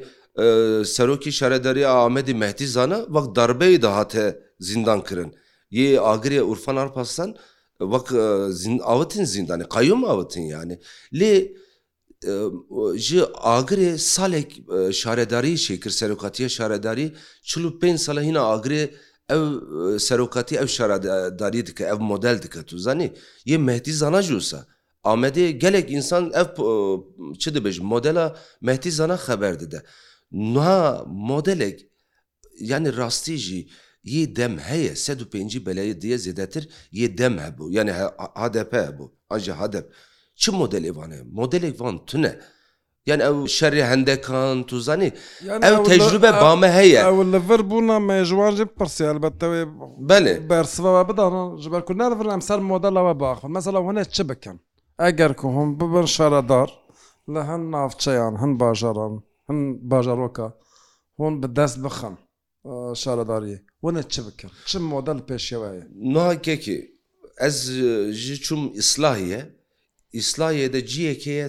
serokî 0.86 1.32
şerederiya 1.32 1.89
Ahmedî 2.03 2.34
Mehdî 2.34 2.67
zana 2.67 3.06
vak 3.10 3.36
darbeyî 3.36 3.82
de 3.82 3.88
hate 3.88 4.39
zindan 4.60 5.01
kirin. 5.03 5.34
Yê 5.72 6.00
agiriye 6.13 6.44
Urfan 6.44 6.75
Arpaslan 6.75 7.36
vak 7.82 8.12
awetin 8.94 9.25
zindanê 9.36 9.63
qayyum 9.75 10.06
awetin 10.06 10.41
yani. 10.56 10.79
Lê 11.20 11.34
ji 12.98 13.20
agirê 13.58 13.98
salek 13.98 14.60
şaredarî 14.94 15.54
şêkir 15.54 15.90
serokatiye 15.90 16.50
şaredarî 16.50 17.14
çilû 17.46 17.80
pênc 17.80 17.98
sala 17.98 18.22
hîna 18.22 18.40
agirê 18.40 18.92
ev 19.30 19.44
serokatî 20.00 20.56
ev 20.56 20.68
şaredarî 20.68 21.66
dike 21.68 21.84
ev 21.84 22.00
model 22.00 22.40
dike 22.44 22.64
tu 22.64 22.78
zanî 22.78 23.08
yê 23.46 23.58
mehdî 23.58 23.94
zana 23.94 24.20
jûsa 24.22 24.66
Amedê 25.04 25.50
gelek 25.50 25.92
insan 25.92 26.26
ev 26.34 26.46
çi 27.40 27.50
dibêj 27.56 27.82
modela 27.82 28.36
mehdî 28.62 28.92
zana 28.92 29.16
xeber 29.16 29.60
dide 29.60 29.84
Nuha 30.32 31.04
modelek 31.08 31.88
yani 32.60 32.98
rastî 32.98 33.38
jî 33.38 33.70
yê 34.06 34.36
dem 34.36 34.58
heye 34.60 34.96
sed 34.96 35.20
û 35.20 35.26
pêncî 35.34 35.66
beleye 35.66 36.02
diye 36.02 36.18
zêdetir 36.18 36.70
yê 36.94 37.18
dem 37.18 37.38
hebû 37.38 37.72
yani 37.74 37.92
HDP 38.36 38.72
hebû 38.74 39.12
a 39.30 39.40
ji 39.40 39.52
HDP 39.54 39.86
چ 40.41 40.44
مۆدلێوانێ 40.62 41.20
مۆدلێکوان 41.38 41.96
تونە 42.10 42.32
یان 43.10 43.22
ئەو 43.27 43.36
شەری 43.58 43.84
هەندەکان 43.91 44.56
توزانانی 44.70 45.10
ئەو 45.65 45.75
تەجروبە 45.89 46.32
بامە 46.41 46.70
هەیە 46.79 47.00
لەڤەر 47.34 47.62
بوونا 47.70 47.98
مێژوان 48.10 48.53
ژ 48.58 48.60
پرسیال 48.77 49.17
بەتەوێ 49.24 49.63
بەێ 50.10 50.36
بەرسەوە 50.50 51.01
بدان 51.10 51.34
ژبەر 51.63 51.82
کوردنەڕ 51.88 52.12
ئەم 52.36 52.41
سەر 52.50 52.60
مۆدەلەوە 52.72 53.13
باخۆن 53.22 53.50
مەسەڵە 53.56 53.79
وەنە 53.88 54.03
چ 54.15 54.17
بکەم 54.29 54.58
ئەگەر 55.03 55.32
کو 55.39 55.48
هەم 55.58 55.70
ببن 55.79 56.08
شەرەدار 56.15 56.70
لە 57.34 57.41
هەن 57.50 57.62
ناافچەیان 57.74 58.34
هەن 58.41 58.51
باژەڕان 58.62 59.13
هەن 59.50 59.60
باژەڕۆکە 59.91 60.48
هۆن 61.20 61.34
بەدەست 61.41 61.77
بخەم 61.86 62.15
شارەداریە 63.01 63.60
وەنە 63.86 64.03
چ 64.13 64.15
بکەم 64.25 64.51
چ 64.67 64.72
مۆدەل 64.91 65.20
پێشەوەیە 65.27 65.84
ناکێکی 66.15 66.77
ئەس 67.41 67.58
ژ 68.24 68.25
چوم 68.46 68.63
ئیسلاهە 68.79 69.41
ئیسلایەدە 70.18 70.80
جیەکەیە 70.92 71.48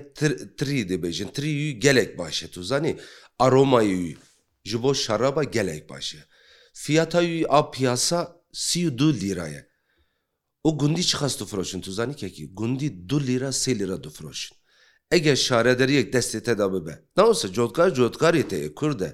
تری 0.59 0.81
دەبێژن 0.93 1.29
تری 1.37 1.81
gelek 1.85 2.11
başe 2.21 2.47
tu 2.55 2.61
zanî 2.71 2.93
aromayî 3.45 4.17
ji 4.71 4.77
bo 4.83 4.93
şeraba 5.05 5.45
gelek 5.57 5.83
başe 5.91 6.21
fiyata 6.83 7.23
yî 7.23 7.45
a 7.59 7.61
piyasa 7.75 8.19
sî 8.67 8.99
du 8.99 9.09
lîraye 9.23 9.63
O 10.69 10.79
gundî 10.81 11.03
çi 11.09 11.17
xas 11.21 11.35
difiroşin 11.41 11.81
tu 11.87 11.91
zanî 11.99 12.15
kekî 12.23 12.45
gundî 12.59 12.89
du 13.09 13.19
lîra 13.29 13.51
sê 13.63 13.73
lîra 13.79 13.99
difiroşin 14.05 14.55
Ege 15.17 15.35
şarederiyek 15.47 16.07
destê 16.15 16.41
te 16.47 16.55
da 16.59 16.67
bibe 16.73 16.95
Nasa 17.17 17.53
cotkar 17.53 17.91
cotkarî 17.95 18.49
te 18.49 18.57
ye 18.57 18.75
kur 18.79 18.93
de 19.01 19.09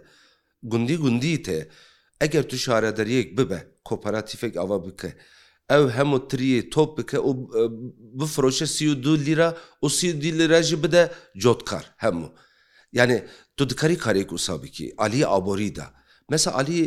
gundî 0.63 0.97
gundî 1.05 1.43
te 1.47 1.59
eger 2.25 2.45
tu 2.51 2.57
şarederiyek 2.65 3.29
bibe 3.39 3.61
kooperatifek 3.85 4.57
ava 4.57 4.79
bike. 4.87 5.13
ئەو 5.73 5.85
هەموو 5.99 6.19
تریە 6.31 6.61
تۆپ 6.75 6.91
بکە 6.99 7.19
و 7.29 7.31
بفرۆشە 8.19 8.67
سی 8.77 8.85
و 8.93 8.95
دو 9.05 9.13
لیرە 9.27 9.49
و 9.85 9.89
سی 9.97 10.07
دی 10.23 10.31
لێراژی 10.39 10.75
بدە 10.85 11.03
جۆتکار 11.43 11.85
هەموو 12.05 12.29
یعنی 12.99 13.19
تو 13.57 13.63
دکاری 13.71 13.97
کارێک 14.05 14.31
و 14.33 14.37
سابکی 14.47 14.87
علی 15.05 15.21
ئابۆریدا 15.33 15.87
مەسا 16.33 16.47
علی 16.61 16.81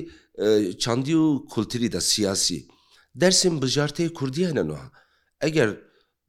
چاندی 0.82 1.16
و 1.24 1.28
کولتریدا 1.54 2.00
سیاسی 2.14 2.60
dersin 3.24 3.62
bijartê 3.62 4.14
Kurdiye 4.14 4.56
nenuha 4.56 4.92
eger 5.42 5.70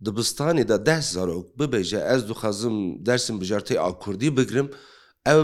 dibistanê 0.04 0.68
da 0.68 0.86
deh 0.86 1.02
zarok 1.02 1.58
bibêje 1.58 1.98
ez 2.14 2.28
dixwazim 2.28 3.06
dersin 3.06 3.40
bijartê 3.40 3.74
a 3.80 3.98
Kurdî 3.98 4.36
bigirim 4.36 4.68
ev 5.26 5.40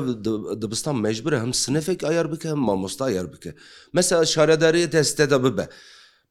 dibistan 0.62 0.96
mecbur 0.96 1.32
hem 1.32 1.54
sinifek 1.54 2.04
ayar 2.04 2.32
bike 2.32 2.48
hem 2.48 2.58
mamosta 2.58 3.04
ayar 3.04 3.32
bike 3.32 3.54
mesela 3.92 4.22
şaredariyê 4.24 4.92
deste 4.92 5.30
de 5.30 5.44
bibe 5.44 5.68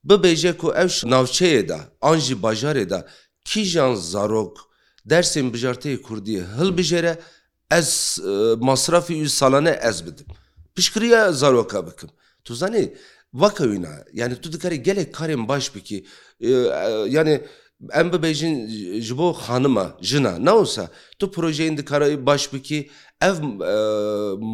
bibêje 0.03 0.53
ku 0.57 0.67
ew 0.73 0.91
navçeyê 1.13 1.67
de 1.69 1.77
an 2.01 2.17
jî 2.25 2.35
bajarê 2.45 2.89
de 2.89 2.99
kîjan 3.45 3.95
zarok 3.95 4.57
dersên 5.09 5.47
bijarteyê 5.53 6.01
Kurdî 6.01 6.43
hilbijêre 6.59 7.15
ez 7.71 8.19
masrafî 8.59 9.13
û 9.13 9.27
salane 9.29 9.75
ez 9.89 10.05
bidim. 10.05 10.27
Pişkiriye 10.75 11.31
zaroka 11.31 11.81
bikim. 11.87 12.09
Tu 12.45 12.53
zanî 12.55 12.93
vakewîna 13.33 13.93
yani 14.13 14.35
tu 14.41 14.53
dikarî 14.53 14.83
gelek 14.83 15.13
karên 15.15 15.47
baş 15.47 15.75
bikî 15.75 16.05
yani 17.15 17.35
em 17.99 18.07
bibêjin 18.13 18.53
ji 19.07 19.17
bo 19.17 19.27
xanima 19.45 19.85
jina 20.01 20.33
nawsa 20.45 20.87
tu 21.19 21.25
projeyên 21.31 21.77
dikarayî 21.77 22.25
baş 22.25 22.53
bikî 22.53 22.89
ev 23.21 23.35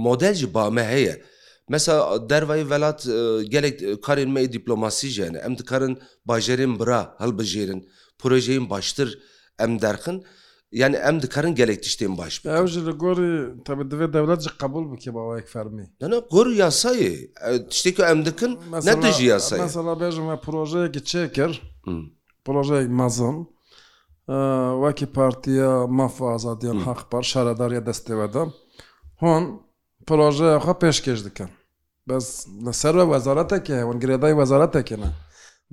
model 0.07 0.33
jî 0.33 0.53
bame 0.53 0.83
heye. 0.83 1.23
Mesela 1.69 2.29
dervayî 2.29 2.69
velat 2.69 3.03
gelek 3.53 3.79
karên 4.03 4.29
me 4.35 4.43
dîplomasiî 4.53 5.09
jene 5.09 5.37
em 5.37 5.57
dikarin 5.57 5.99
bajerên 6.27 6.79
bira 6.79 7.15
helbijêrin 7.19 7.81
projeyên 8.19 8.69
baştir 8.69 9.19
em 9.59 9.81
derxin 9.81 10.23
yani 10.71 10.95
em 10.95 11.21
dikarin 11.21 11.55
gelek 11.55 11.79
tiştên 11.85 12.17
baş 12.17 12.33
Ew 12.45 12.67
ji 12.67 12.85
li 12.87 12.91
gorî 12.91 13.63
tabi 13.65 13.81
divê 13.83 14.07
devlet 14.13 14.41
ji 14.41 14.49
qebul 14.61 14.85
bike 14.93 15.13
bawayek 15.15 15.47
fermî 15.49 15.85
Nena 16.01 16.17
gor 16.31 16.47
yasayê 16.47 17.13
tiştê 17.69 17.95
ku 17.95 18.01
em 18.03 18.25
dikin 18.25 18.59
ne 18.83 19.01
de 19.01 19.11
jî 19.11 19.25
yasay 19.25 19.59
mesela 19.61 19.91
bêjim 20.01 20.25
me 20.29 20.37
projeyekî 20.41 20.99
çêkir 20.99 21.51
projeyek 22.45 22.89
mezin 22.89 23.39
wekî 24.85 25.05
partiya 25.17 25.87
maf 25.87 26.21
azadiyan 26.21 26.77
haqpar 26.87 27.23
şaredarya 27.23 27.79
destê 27.89 28.13
weda 28.21 28.43
hûn 29.21 29.43
projeya 30.07 30.57
xwe 30.57 30.71
pêşkêş 30.81 31.25
dikin 31.25 31.49
بەس 32.09 32.27
لەسەر 32.65 32.95
وەزارەتێکە 33.13 33.77
وەنگرێدای 33.89 34.35
وەزارەتێکێنە 34.39 35.09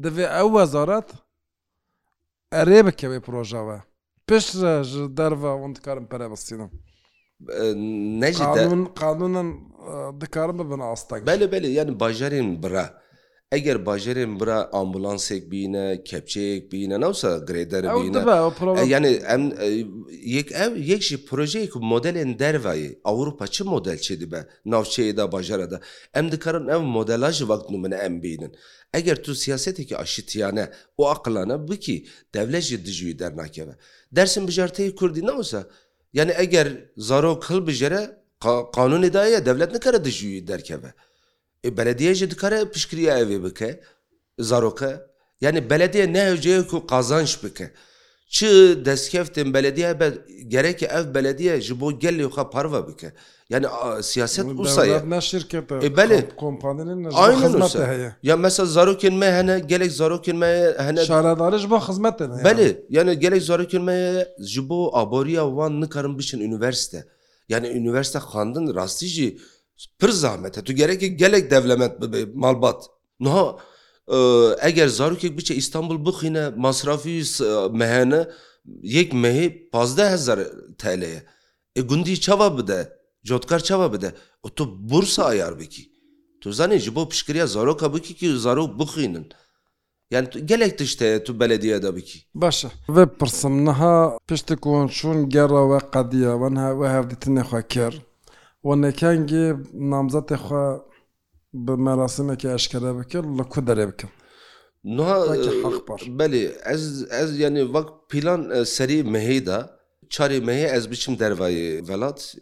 دەبێ 0.05 0.25
ئەو 0.37 0.49
وەزارەت 0.59 1.09
ئەرێ 2.57 2.81
بکەوێ 2.87 3.19
پرۆژەوە 3.27 3.79
پشت 4.29 4.51
دەرەوە 5.19 5.53
وندکارم 5.63 6.07
پەرەبستینم 6.13 6.71
نەژ 8.23 8.37
قانونن 9.03 9.49
دکارم 10.23 10.57
ببن 10.63 10.81
ئاستەک 10.89 11.21
بەلێ 11.31 11.47
بەلێ 11.55 11.69
یان 11.79 11.89
باژارین 12.01 12.49
برە. 12.63 12.87
ئەگەر 13.55 13.79
باژێرێن 13.87 14.33
برا 14.41 14.59
ئامبولانسێک 14.75 15.43
بینە 15.53 15.85
کەپچەیەک 16.09 16.63
بینە 16.71 16.97
ناوسە 17.05 17.31
گرێدەرە 17.49 17.89
ینی 18.97 19.17
ئەم 19.31 19.43
یەک 20.37 20.49
ئەو 20.59 20.73
یەکشی 20.91 21.17
پرۆژەیەک 21.27 21.73
و 21.77 21.81
مۆدلێن 21.93 22.31
دەروایی 22.43 22.89
ئەوروپا 23.07 23.47
چ 23.55 23.57
مۆدل 23.75 23.99
چێ 24.05 24.15
دبە 24.23 24.41
ناوچەیەدا 24.73 25.25
باژەرەدا 25.35 25.79
ئەم 26.17 26.27
دکارن 26.33 26.65
ئەم 26.73 26.83
مۆدلاژ 26.97 27.37
وەکت 27.51 27.67
منە 27.83 27.99
ئەم 28.03 28.15
بینن 28.25 28.53
ئەگەر 28.95 29.17
تو 29.25 29.31
سیاستێکی 29.43 29.97
ئاشتیانە 30.01 30.67
و 30.99 31.03
عقلانە 31.15 31.57
بکی 31.69 31.97
دەولەژی 32.37 32.77
دژوی 32.87 33.17
دەرناکەوە 33.21 33.75
دەرسم 34.17 34.43
بژارتەیە 34.49 34.93
کوردی 34.99 35.23
ناوسە 35.31 35.61
یعنی 36.19 36.33
ئەگەر 36.41 36.69
زارۆ 37.09 37.33
کل 37.45 37.61
بژێرە 37.69 38.03
قانونی 38.77 39.11
دایە 39.17 39.41
دەولەت 39.49 39.71
نکەرە 39.77 39.99
دژوی 40.07 40.45
دەرکەوە. 40.51 40.91
بەلەدیێژە 41.79 42.27
دکارە 42.33 42.59
پشکریە 42.73 43.13
ئەوێ 43.21 43.39
بکە 43.45 43.71
زارۆکە 44.49 44.93
یعنی 45.45 45.61
بەلەدێ 45.71 46.03
نەوجەیەک 46.17 46.71
و 46.77 46.79
قازانش 46.91 47.35
بکە 47.43 47.67
چ 48.35 48.39
دەستکەفتن 48.87 49.49
بەلەدیە 49.55 49.91
بە 50.01 50.09
گەرەکی 50.53 50.87
ئەف 50.93 51.05
بەلەدیە 51.17 51.55
ji 51.67 51.73
بۆ 51.81 51.89
گەلی 52.03 52.25
وخە 52.29 52.45
پەرە 52.55 52.81
بکە 52.89 53.11
یعنی 53.53 53.67
سیاست 54.13 54.47
یا 58.31 58.35
مەسە 58.45 58.63
زارۆکن 58.77 59.15
me 59.23 59.29
hene 59.39 59.57
gelek 59.73 59.91
zarokên 60.01 60.37
me 60.43 60.51
hene 60.87 61.03
şaredarij 61.13 61.65
bo 61.73 61.79
xizmet 61.87 62.15
Belê 62.49 62.69
yani 62.97 63.19
gelek 63.25 63.43
zarokên 63.51 63.83
me 63.89 63.99
ji 64.53 64.61
bo 64.69 64.81
aboriya 65.03 65.45
wan 65.57 65.75
nikarin 65.83 66.15
biçin 66.19 66.41
üniversite 66.49 66.99
yani 67.53 67.69
üniversite 67.81 68.19
xandin 68.31 68.67
rastî 68.79 69.07
jî 69.17 69.29
pir 69.99 70.09
zahmet 70.09 70.59
e 70.59 70.63
tu 70.65 70.73
gerekek 70.73 71.19
gelek 71.19 71.51
devlemet 71.51 72.01
bibe 72.03 72.25
malbat 72.35 72.87
Nuha 73.21 73.57
eger 74.63 74.89
zarokek 74.89 75.39
biçe 75.39 75.55
İstanbul 75.55 76.07
bixîne 76.07 76.49
masrafî 76.57 77.23
mehene 77.73 78.29
yek 78.83 79.13
mehê 79.13 79.71
pazde 79.71 80.11
hezar 80.11 80.39
TL'ye 80.79 81.23
E 81.77 81.81
gundî 81.81 82.21
çava 82.21 82.59
bide 82.59 82.93
cotkar 83.25 83.63
çava 83.65 83.93
bide 83.93 84.15
O 84.43 84.49
tu 84.49 84.89
bursa 84.91 85.25
ayar 85.25 85.59
bekî 85.59 85.83
Tu 86.41 86.51
zanê 86.51 86.79
ji 86.79 86.95
bo 86.95 87.09
pişkiriya 87.09 87.47
zaroka 87.47 87.95
bikî 87.95 88.15
ki 88.15 88.37
zarok 88.39 88.79
bixînin. 88.81 89.29
Yani 90.11 90.29
gelek 90.45 90.79
tişte 90.79 91.25
tu 91.25 91.41
belediye 91.41 91.83
de 91.83 91.97
bikî. 91.97 92.19
Başa 92.35 92.71
ve 92.89 93.15
pirsim 93.19 93.65
niha 93.65 94.19
piştî 94.29 94.57
ku 94.57 94.69
hûn 94.71 94.89
şûn 94.89 95.29
gera 95.29 95.63
we 95.81 95.91
qediya 95.95 96.33
wan 96.41 96.57
hev 96.57 97.05
ditinê 97.11 97.43
xwe 97.49 97.63
kir. 97.69 98.06
و 98.67 98.71
nekengê 98.87 99.47
namzatê 99.91 100.35
xwe 100.47 100.65
bi 101.67 101.71
merasimekî 101.87 102.49
eşkere 102.57 102.93
bikir 102.99 103.23
li 103.39 103.45
ku 103.53 103.61
derê 103.69 103.87
bikin 103.93 104.11
belê 106.19 106.45
ez 106.75 106.85
ez 107.21 107.31
yanî 107.43 107.65
vak 107.75 107.89
pîlan 108.11 108.43
serî 108.65 108.99
mehê 109.15 109.41
de 109.47 109.59
çarê 110.15 110.39
mehê 110.49 110.67
ez 110.79 110.85
biçim 110.91 111.15
dervayê 111.15 111.89
velat 111.89 112.35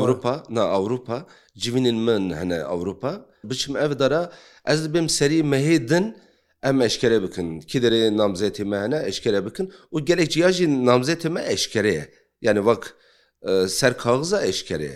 Avropa 0.00 0.42
na 0.50 0.62
Avropa 0.62 1.26
civînin 1.62 1.98
min 2.06 2.30
hene 2.30 2.58
Avropa 2.74 3.26
biçim 3.44 3.76
ev 3.76 3.98
dara 3.98 4.32
ez 4.72 4.80
dibim 4.84 5.08
serî 5.08 5.40
mehê 5.52 5.88
din 5.88 6.16
em 6.62 6.80
eşkere 6.82 7.22
bikin 7.22 7.60
ki 7.60 7.78
derê 7.84 8.04
namzetê 8.22 8.64
me 8.64 8.78
hene 8.78 9.02
eşkere 9.06 9.46
bikin 9.46 9.66
û 9.92 10.00
gelek 10.04 10.30
ciya 10.32 10.52
jî 10.52 10.66
namzetê 10.90 11.28
me 11.28 11.42
eşkereye 11.52 12.04
yani 12.42 12.66
vak 12.66 12.94
سەر 13.78 13.92
کاغزە 14.04 14.38
ئەشکرێ 14.46 14.92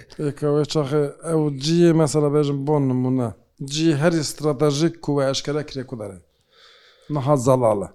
ئەو 1.28 1.40
جیە 1.64 1.90
مەسەە 2.00 2.28
بێژم 2.34 2.58
بۆ 2.66 2.76
نمونە 2.90 3.28
جی 3.72 3.88
هەری 4.00 4.20
استراتژیک 4.24 4.94
کوە 5.04 5.22
ئەشکرە 5.28 5.62
کرێکو 5.68 5.94
دەرێن 6.00 6.22
نها 7.14 7.34
زەلاە 7.46 7.88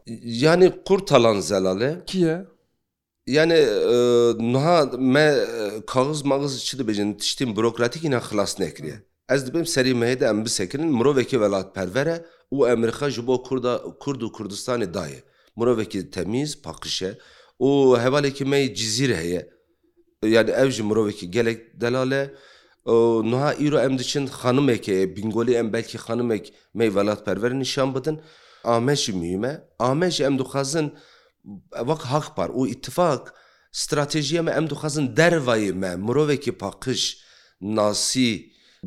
یعنی 0.46 0.68
قورتەلان 0.88 1.40
زەلاێ 1.52 1.92
کیە؟ 2.12 2.38
Yani 3.38 3.60
nuha 4.54 4.76
me 5.16 5.28
kagiz 5.92 6.20
magiz 6.32 6.54
çi 6.68 6.74
dibêjin 6.80 7.10
tiştîn 7.22 7.50
bürokratîkî 7.58 8.10
na 8.16 8.20
xilas 8.28 8.54
nekiriye. 8.60 8.98
Ez 9.34 9.42
dibim 9.48 9.66
serî 9.76 9.94
mehê 10.02 10.16
de 10.20 10.26
em 10.32 10.40
bisekirin 10.46 10.92
mirovekî 11.00 11.38
welatpervere 11.44 12.16
û 12.56 12.58
emirxa 12.74 13.08
ji 13.16 13.22
bo 13.28 13.36
Kurda 13.48 13.74
Kurd 14.04 14.22
û 14.28 14.30
Kurdistanê 14.38 14.88
daye. 14.98 15.20
Mirovekî 15.60 16.02
temîz 16.16 16.52
paqişe 16.66 17.12
û 17.68 17.70
hevalekî 18.04 18.46
me 18.52 18.60
cizîr 18.78 19.12
heye 19.22 19.42
یعنی 20.36 20.52
ئەوژ 20.58 20.76
مرۆڤێکی 20.90 21.28
gelek 21.36 21.60
دەلاێ 21.82 22.24
نها 23.32 23.52
ئیرۆ 23.62 23.78
ئەم 23.84 23.94
دچین 24.02 24.26
خانمێکێ 24.40 24.98
بینگۆلی 25.16 25.58
ئەم 25.60 25.68
بەلکی 25.76 25.98
خانمێک 26.06 26.46
مەی 26.78 26.90
وڵات 26.96 27.20
پەرەر 27.26 27.52
نیشان 27.64 27.90
بدن 27.96 28.16
ئامەژی 28.70 29.14
میمە 29.22 29.54
ئامەژی 29.84 30.24
ئەم 30.26 30.36
دوخوازن 30.42 30.88
وەک 31.90 32.02
هاخپار 32.14 32.50
و 32.60 32.64
ئیتفاق 32.72 33.22
استراتژیەمە 33.78 34.52
ئەم 34.56 34.66
دوخوازن 34.72 35.06
دەرڤایی 35.20 35.72
مە 35.82 35.90
مرۆڤێکی 36.06 36.54
پاقش 36.62 37.02
ناسی 37.78 38.30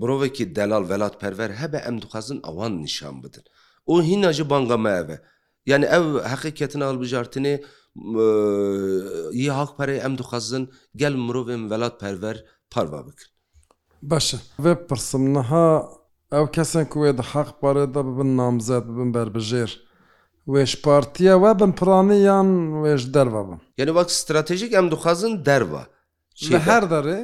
مرۆڤێکی 0.00 0.44
دەلال 0.58 0.84
وڵات 0.90 1.14
پەرەر 1.22 1.50
هەبە 1.60 1.78
ئەم 1.86 1.96
دوخوازن 2.02 2.38
ئەوان 2.46 2.72
نیشان 2.84 3.16
بدن. 3.24 3.44
و 3.92 3.96
هیناژ 4.08 4.38
بانگەمەوە. 4.52 5.16
یعنی 5.70 5.86
ئەو 5.94 6.04
حقیقەتنا 6.32 6.84
هەڵبژارتنێ 6.90 7.54
یی 9.44 9.48
هاکپەرەی 9.58 10.02
ئەم 10.04 10.14
دوخەزن 10.20 10.64
گەل 11.00 11.14
مرۆڤێن 11.26 11.62
وەلات 11.70 11.94
پەرەر 12.00 12.36
پاروا 12.72 13.00
بکرد 13.08 13.30
باشە 14.10 14.38
وێ 14.64 14.72
پرسم 14.88 15.24
نەها 15.36 15.68
ئەو 16.34 16.44
کەسێک 16.56 16.90
وێ 17.00 17.10
دە 17.18 17.24
حەق 17.32 17.50
پارێدا 17.60 18.00
ببن 18.08 18.30
نامزات 18.42 18.84
ببن 18.90 19.10
بربژێر 19.16 19.70
وێش 20.52 20.72
پارتیە 20.84 21.34
وە 21.42 21.50
بن 21.60 21.72
پرانی 21.78 22.18
یان 22.28 22.48
وێش 22.82 23.02
دەرەوە 23.14 23.42
بم 23.48 23.60
یعنی 23.78 23.92
وەک 23.98 24.08
استراتژیک 24.16 24.72
ئەم 24.76 24.86
دوخەزن 24.92 25.32
دەرەوە 25.48 25.84
her 26.68 26.84
derê 26.94 27.18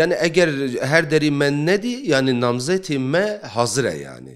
yani 0.00 0.14
eger 0.26 0.48
her 0.92 1.04
derî 1.12 1.30
me 1.40 1.48
nedî 1.68 1.88
yani 2.12 2.30
namzetê 2.44 2.96
me 3.12 3.26
hazire 3.56 3.94
yani 4.08 4.34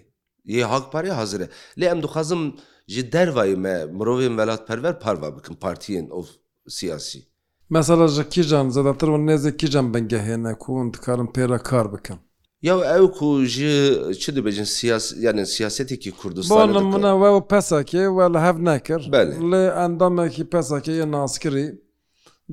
yê 0.57 0.65
hakparê 0.75 1.11
hazire 1.21 1.47
lê 1.81 1.85
em 1.93 1.99
dixwazim 2.05 2.43
ji 2.89 3.03
dervayê 3.11 3.55
me 3.57 3.87
mirovên 3.93 4.33
welatperver 4.41 5.01
parva 5.01 5.37
bikin 5.37 5.55
partiyên 5.55 6.11
of 6.11 6.27
siyasî. 6.69 7.21
Mesela 7.71 8.09
ji 8.09 8.23
kîjan 8.29 8.69
zadatir 8.71 9.07
nêzê 9.07 9.57
kîjan 9.57 9.95
bengehêne 9.95 10.59
ku 10.59 10.73
hûn 10.77 10.95
dikarin 10.95 11.27
pêra 11.27 11.59
kar 11.63 11.93
bikin. 11.93 12.17
Ya 12.63 12.97
ew 12.97 13.07
ku 13.19 13.45
ji 13.45 13.75
çi 14.21 14.33
dibêjin 14.37 14.67
yani 15.27 15.47
siyasetekî 15.47 16.13
Kurdistan 16.13 16.69
min 16.69 17.03
we 17.23 17.57
pesekê 17.57 18.03
we 18.17 18.25
li 18.35 18.39
hev 18.47 18.57
nekir 18.65 19.01
lê 19.53 19.85
endamekî 19.85 20.43
pesekê 20.45 21.13
naskirî 21.13 21.81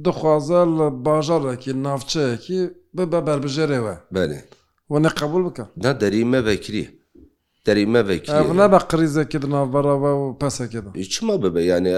dixwaze 0.05 0.53
li 0.77 1.05
bajarekî 1.05 1.83
navçeyekî 1.83 2.61
bibe 2.97 3.15
berbijêrê 3.27 3.79
we. 3.85 3.95
Belê. 4.15 4.39
We 4.87 5.03
ne 5.03 5.07
qebul 5.19 5.45
bike. 5.49 5.63
Ne 5.77 5.99
derî 6.01 6.25
me 6.25 6.45
vekirî. 6.45 7.04
دەریمەێکە 7.67 8.36
بە 8.73 8.80
قریزێکی 8.89 9.39
ناوبەرەوە 9.56 10.12
و 10.21 10.25
پەسەکەدا 10.41 10.91
چما 11.13 11.36
ببە 11.43 11.62
یعنی 11.71 11.91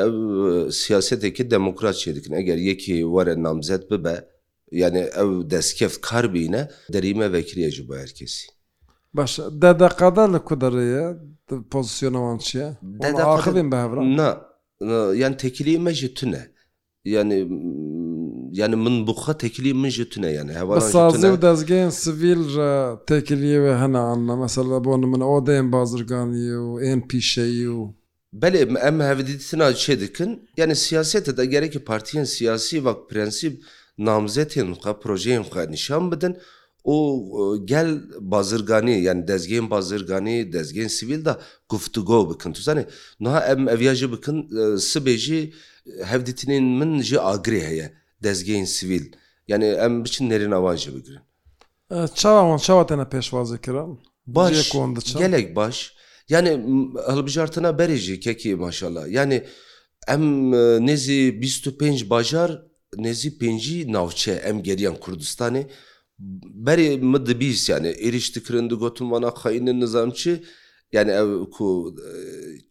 سیاستێکی 0.82 1.44
دەموکراتچی 1.56 2.12
دکن 2.16 2.34
ئەگەر 2.40 2.60
یەکی 2.70 2.96
وەرە 3.16 3.34
نامزەت 3.46 3.84
ببە 3.92 4.16
یعنی 4.82 5.02
ئەو 5.18 5.30
دەستکەف 5.54 5.94
کاربینە 6.08 6.62
دەریمە 6.96 7.28
بەکرێژ 7.34 7.76
بە 7.90 7.96
هەرکەسی 8.04 8.48
باش 9.18 9.32
دەدەقادا 9.64 10.26
لە 10.34 10.40
کو 10.48 10.54
دەڕێە 10.64 11.06
پۆزیسیۆنەوان 11.72 12.38
چییە؟ 12.46 12.68
دەداخبین 13.04 13.68
بەڕ 13.74 13.92
نا 14.20 14.30
یان 15.22 15.34
تەکیلی 15.42 15.80
مەژی 15.86 16.10
تونە 16.18 16.44
یعنی 17.16 17.38
yani 18.52 18.76
min 18.76 19.08
bixa 19.08 19.38
tekilî 19.38 19.74
min 19.74 19.90
ji 19.90 20.10
tune 20.10 20.32
yani 20.32 20.52
hewazê 20.52 21.32
û 21.36 21.42
dezgehên 21.42 21.90
sivîl 21.90 22.42
ji 22.44 22.68
tekiliyê 23.10 23.64
ve 23.64 23.78
hene 23.78 23.98
anne 23.98 24.36
mesela 24.36 24.84
bon 24.84 25.10
min 25.10 25.20
odeyên 25.20 25.72
bazirganî 25.72 26.50
û 26.52 26.82
ên 26.84 27.08
pîşeyî 27.08 27.68
û 27.68 27.92
Belê 28.42 28.80
em 28.80 29.00
hevdîtina 29.00 29.72
çê 29.72 30.00
dikin 30.00 30.48
yani 30.58 30.76
siyasete 30.76 31.38
de 31.38 31.46
gerekî 31.46 31.80
partiyên 31.80 32.26
siyasî 32.26 32.86
vak 32.86 32.98
prensîb 33.12 33.54
namzetên 34.00 34.70
xwe 34.80 34.92
projeyên 35.04 35.44
xwe 35.52 35.72
nişan 35.72 36.12
bidin 36.12 36.36
o 36.84 36.98
gel 37.66 37.90
bazirganî 38.20 39.00
yani 39.02 39.22
dezgehên 39.28 39.70
bazirganî 39.70 40.38
dezgehên 40.54 40.90
sivîl 40.90 41.26
da 41.26 41.40
guftugo 41.70 42.18
bikin 42.30 42.52
tu 42.54 42.62
zanê 42.62 42.86
niha 43.20 43.40
em 43.52 43.68
evya 43.70 43.96
jî 43.96 44.12
bikin 44.12 44.38
sibê 44.90 45.16
jî 45.18 45.54
hevdîtinên 46.12 46.66
min 46.80 47.02
jî 47.02 47.16
agirê 47.16 47.62
heye 47.70 47.94
دەستگەین 48.26 48.66
سیویل 48.66 49.06
یعنی 49.52 49.68
ئەم 49.82 49.94
بچین 50.04 50.26
نێری 50.32 50.48
ناواژە 50.56 50.90
بگرن 50.98 51.22
چاوان 52.20 52.60
چاواتەنە 52.68 53.06
پێشوازەکردن 53.14 53.90
باش 54.38 54.72
گەلێک 55.22 55.48
باش 55.60 55.78
یعنی 56.30 56.52
هەڵبژارتنە 57.12 57.72
بەرێژی 57.80 58.18
کەکی 58.26 58.52
ماشاءله 58.64 59.04
یعنی 59.18 59.38
ئەم 60.10 60.24
نێزی 60.88 61.22
25 61.32 62.06
باژار 62.12 62.50
نێزی 63.06 63.32
پێنجی 63.40 63.80
ناوچە 63.96 64.34
ئەم 64.46 64.58
گەریان 64.68 64.96
کوردستانی 65.04 65.64
بەری 66.66 66.88
من 67.12 67.22
دەبییسیانە 67.28 67.92
ئێریشتکردن 68.04 68.66
دەگوتممانە 68.72 69.32
خەینە 69.42 69.74
نظام 69.84 70.12
چی 70.12 70.34
یعنی 70.96 71.14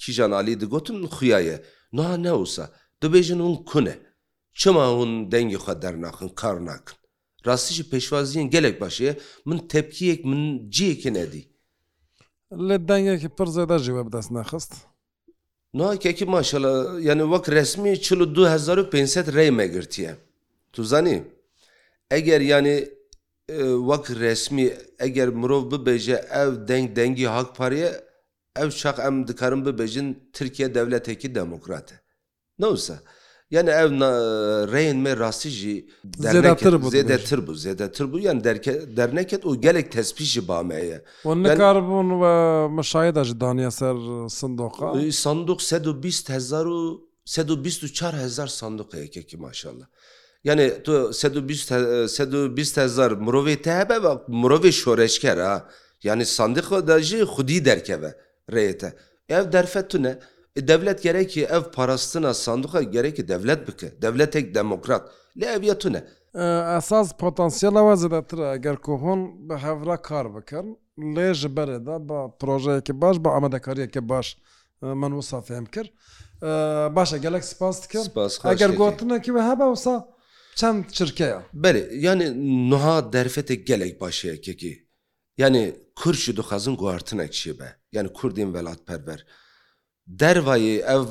کیژانالی 0.03 0.55
دەگوتم 0.63 0.97
خویایە 1.17 1.57
نا 1.99 2.07
نەوسە 2.27 2.67
دەبێژن 3.03 3.41
اون 3.45 3.57
کونە 3.71 3.95
چما 4.61 4.85
hûn 4.99 5.13
dengê 5.33 5.59
xwe 5.65 5.75
dernaxin 5.83 6.29
kar 6.41 6.57
nakin 6.67 6.97
rastî 7.49 7.73
ji 7.77 7.85
pêşwaziyên 7.93 8.49
gelek 8.55 8.81
baş 8.81 9.01
ye 9.01 9.11
min 9.49 9.59
tepkiyek 9.75 10.25
min 10.31 10.43
ciyekê 10.75 11.11
nedî 11.15 11.43
li 12.69 12.77
dengekî 12.91 13.29
pir 13.39 13.49
zêda 13.57 13.77
jî 13.85 13.91
we 13.97 14.03
bi 14.07 14.13
dest 14.13 14.31
nexist 14.31 14.73
Nakekî 15.75 16.27
maşala 16.35 17.01
yani 17.01 17.31
vak 17.31 17.49
resmî 17.49 18.01
çil 18.05 18.21
du 18.37 18.43
hezar 18.53 18.79
pêset 18.79 19.27
rey 19.37 19.51
me 19.51 19.67
girtiye 19.75 20.15
Tu 20.73 20.83
zanî 20.85 21.17
eger 22.11 22.41
yani 22.41 22.89
wak 23.89 24.11
resmî 24.11 24.67
eger 24.99 25.29
mirov 25.29 25.63
bibêje 25.73 26.17
ev 26.43 26.69
deng 26.69 26.97
dengî 26.97 27.27
hakpariye 27.37 27.91
ev 28.63 28.71
şaq 28.81 28.97
em 29.09 29.15
dikarin 29.29 29.63
bibêjin 29.67 30.09
Tirkiye 30.33 30.75
devletekî 30.75 31.35
demokrat 31.35 31.93
e. 31.93 31.97
Newsa 32.59 32.97
یعنی 33.55 33.71
ئەو 33.79 33.89
ڕێن 34.73 34.97
مێ 35.05 35.13
ڕاستیژی 35.23 35.77
زێدەتر 36.35 36.75
بوو 37.47 37.55
زێدەتر 37.65 38.07
بوو 38.11 38.19
یان 38.29 38.39
دەرنەکەت 38.99 39.43
و 39.49 39.53
gelek 39.65 39.87
tespî 39.97 40.25
ji 40.33 40.43
bameye 40.49 40.99
nekar 41.43 41.77
bûn 41.89 42.09
ve 42.23 42.35
meşayda 42.77 43.25
ji 43.25 43.35
daniya 43.41 43.71
ser 43.71 43.95
sindoqa 44.39 44.89
Sanduq 45.25 45.61
1240 47.65 48.51
sanduq 48.51 48.93
heyekekî 48.95 49.37
maşallah. 49.37 49.87
Yani 50.45 50.73
tu 50.85 51.09
120 51.25 51.53
hezar 52.83 53.13
mirovê 53.13 53.57
te 53.63 53.71
hebe 53.75 54.03
ve 54.03 54.09
mirovê 54.29 54.73
şoreşker 54.73 55.37
ha 55.37 55.69
yani 56.03 56.23
sandıqa 56.27 56.87
da 56.89 57.03
jî 57.03 57.19
xudî 57.23 57.65
derkeve 57.65 58.11
rêyete 58.53 58.93
ev 59.29 59.53
derfet 59.53 59.91
tune 59.91 60.19
devlet 60.57 61.03
gerekî 61.03 61.45
ev 61.45 61.63
parastina 61.75 62.35
sanduqa 62.35 62.83
gerekî 62.83 63.29
devlet 63.29 63.69
bike 63.69 63.93
devletek 64.03 64.55
demokrat 64.55 65.05
lê 65.37 65.47
eviya 65.59 65.79
tune 65.79 66.05
ئەساس 66.73 67.07
پۆتەنسیلەوە 67.21 67.95
زیاترە 68.03 68.49
گەر 68.65 68.77
کۆهۆن 68.87 69.21
بە 69.49 69.55
هەورا 69.65 69.97
کار 70.09 70.27
بکەن 70.37 70.67
لێ 71.15 71.35
ji 71.35 71.49
berêda 71.57 71.95
بە 72.09 72.19
پرۆژەیەکی 72.41 72.93
باش 73.03 73.17
بە 73.25 73.29
ئامادەکاریەکە 73.35 74.01
باش 74.13 74.27
من 75.01 75.13
وسا 75.19 75.39
فێم 75.49 75.67
کرد 75.75 75.91
باشە 76.97 77.17
gelek 77.27 77.45
سپاس 77.53 77.77
کرد 77.93 78.07
ئەگەر 78.51 78.71
gotinekî 78.81 79.35
ve 79.35 79.43
hebe 79.43 79.65
wisa 79.75 80.09
çend 80.55 80.85
çirkeya 80.97 81.43
Berê 81.55 81.95
yanî 82.07 82.27
nuha 82.71 82.99
derfetê 83.13 83.55
gelek 83.55 84.01
başyekekî 84.01 84.89
yanî 85.39 85.75
Kur 86.03 86.15
ji 86.15 86.37
dixwazin 86.37 86.77
goartinek 86.77 87.35
şî 87.35 87.59
be 87.61 87.69
yanî 87.93 88.09
Kurdîn 88.13 88.55
velatperver. 88.55 89.27
dervayê 90.09 90.81
ev 90.81 91.03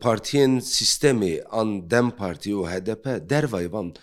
partiyên 0.00 0.58
sistemê 0.60 1.42
an 1.50 1.90
dem 1.90 2.10
partiî 2.10 2.50
û 2.54 2.62
HDP 2.72 3.04
dervayê 3.30 3.72
van 3.72 3.94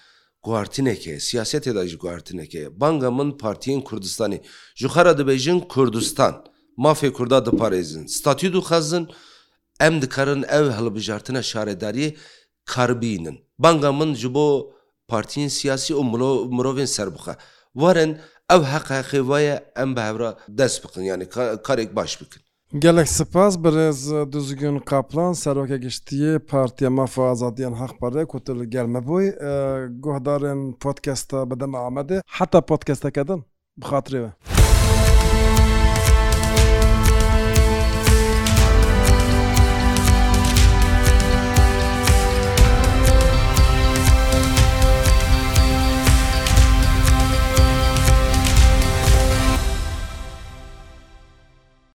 guhartineke 0.45 1.13
siyasetê 1.29 1.75
da 1.75 1.87
ji 1.87 1.97
guhartineke 1.97 2.79
banga 2.81 3.11
min 3.11 3.31
partiyên 3.31 3.81
Kurdistanê 3.83 4.39
ji 4.75 4.87
xera 4.87 5.11
dibêjin 5.19 5.67
Kurdistan 5.67 6.45
mafê 6.77 7.13
Kurda 7.13 7.37
diparêzin 7.45 8.07
statî 8.07 8.47
û 8.59 8.61
xezin 8.69 9.07
em 9.79 10.01
dikarin 10.01 10.43
ev 10.43 10.65
hilbijartina 10.77 11.39
şaredariyê 11.41 12.15
karbînin 12.65 13.37
banga 13.59 13.91
min 13.91 14.13
ji 14.15 14.33
bo 14.33 14.73
partiyên 15.11 15.49
siyasî 15.49 15.93
û 15.93 15.99
mirovên 16.57 16.87
serbixe 16.87 17.35
werin 17.81 18.11
ev 18.53 18.61
heq 18.73 18.87
heqê 18.97 19.19
waye 19.31 19.71
em 19.77 19.95
bi 19.95 19.99
hevra 20.01 20.37
dest 20.49 20.77
biqin 20.83 21.01
yani 21.03 21.29
karek 21.63 21.95
baş 21.95 22.21
bikin 22.21 22.41
gelek 22.73 23.07
spas 23.07 23.57
birêz 23.63 24.31
duzgün 24.31 24.79
Kaplan 24.79 25.33
serroke 25.33 25.77
giştiye 25.77 26.39
Partiya 26.39 26.89
Mafa 26.89 27.29
Azadiyan 27.29 27.73
Hexpare 27.81 28.25
kutir 28.25 28.59
li 28.59 28.69
gelmeboy 28.69 29.25
guhdarên 29.99 30.73
podcasta 30.79 31.51
bideme 31.51 31.77
Amedê 31.77 32.21
heta 32.27 32.61
podcastekedin 32.61 33.43
bixatirê 33.81 34.21
ve. 34.21 34.58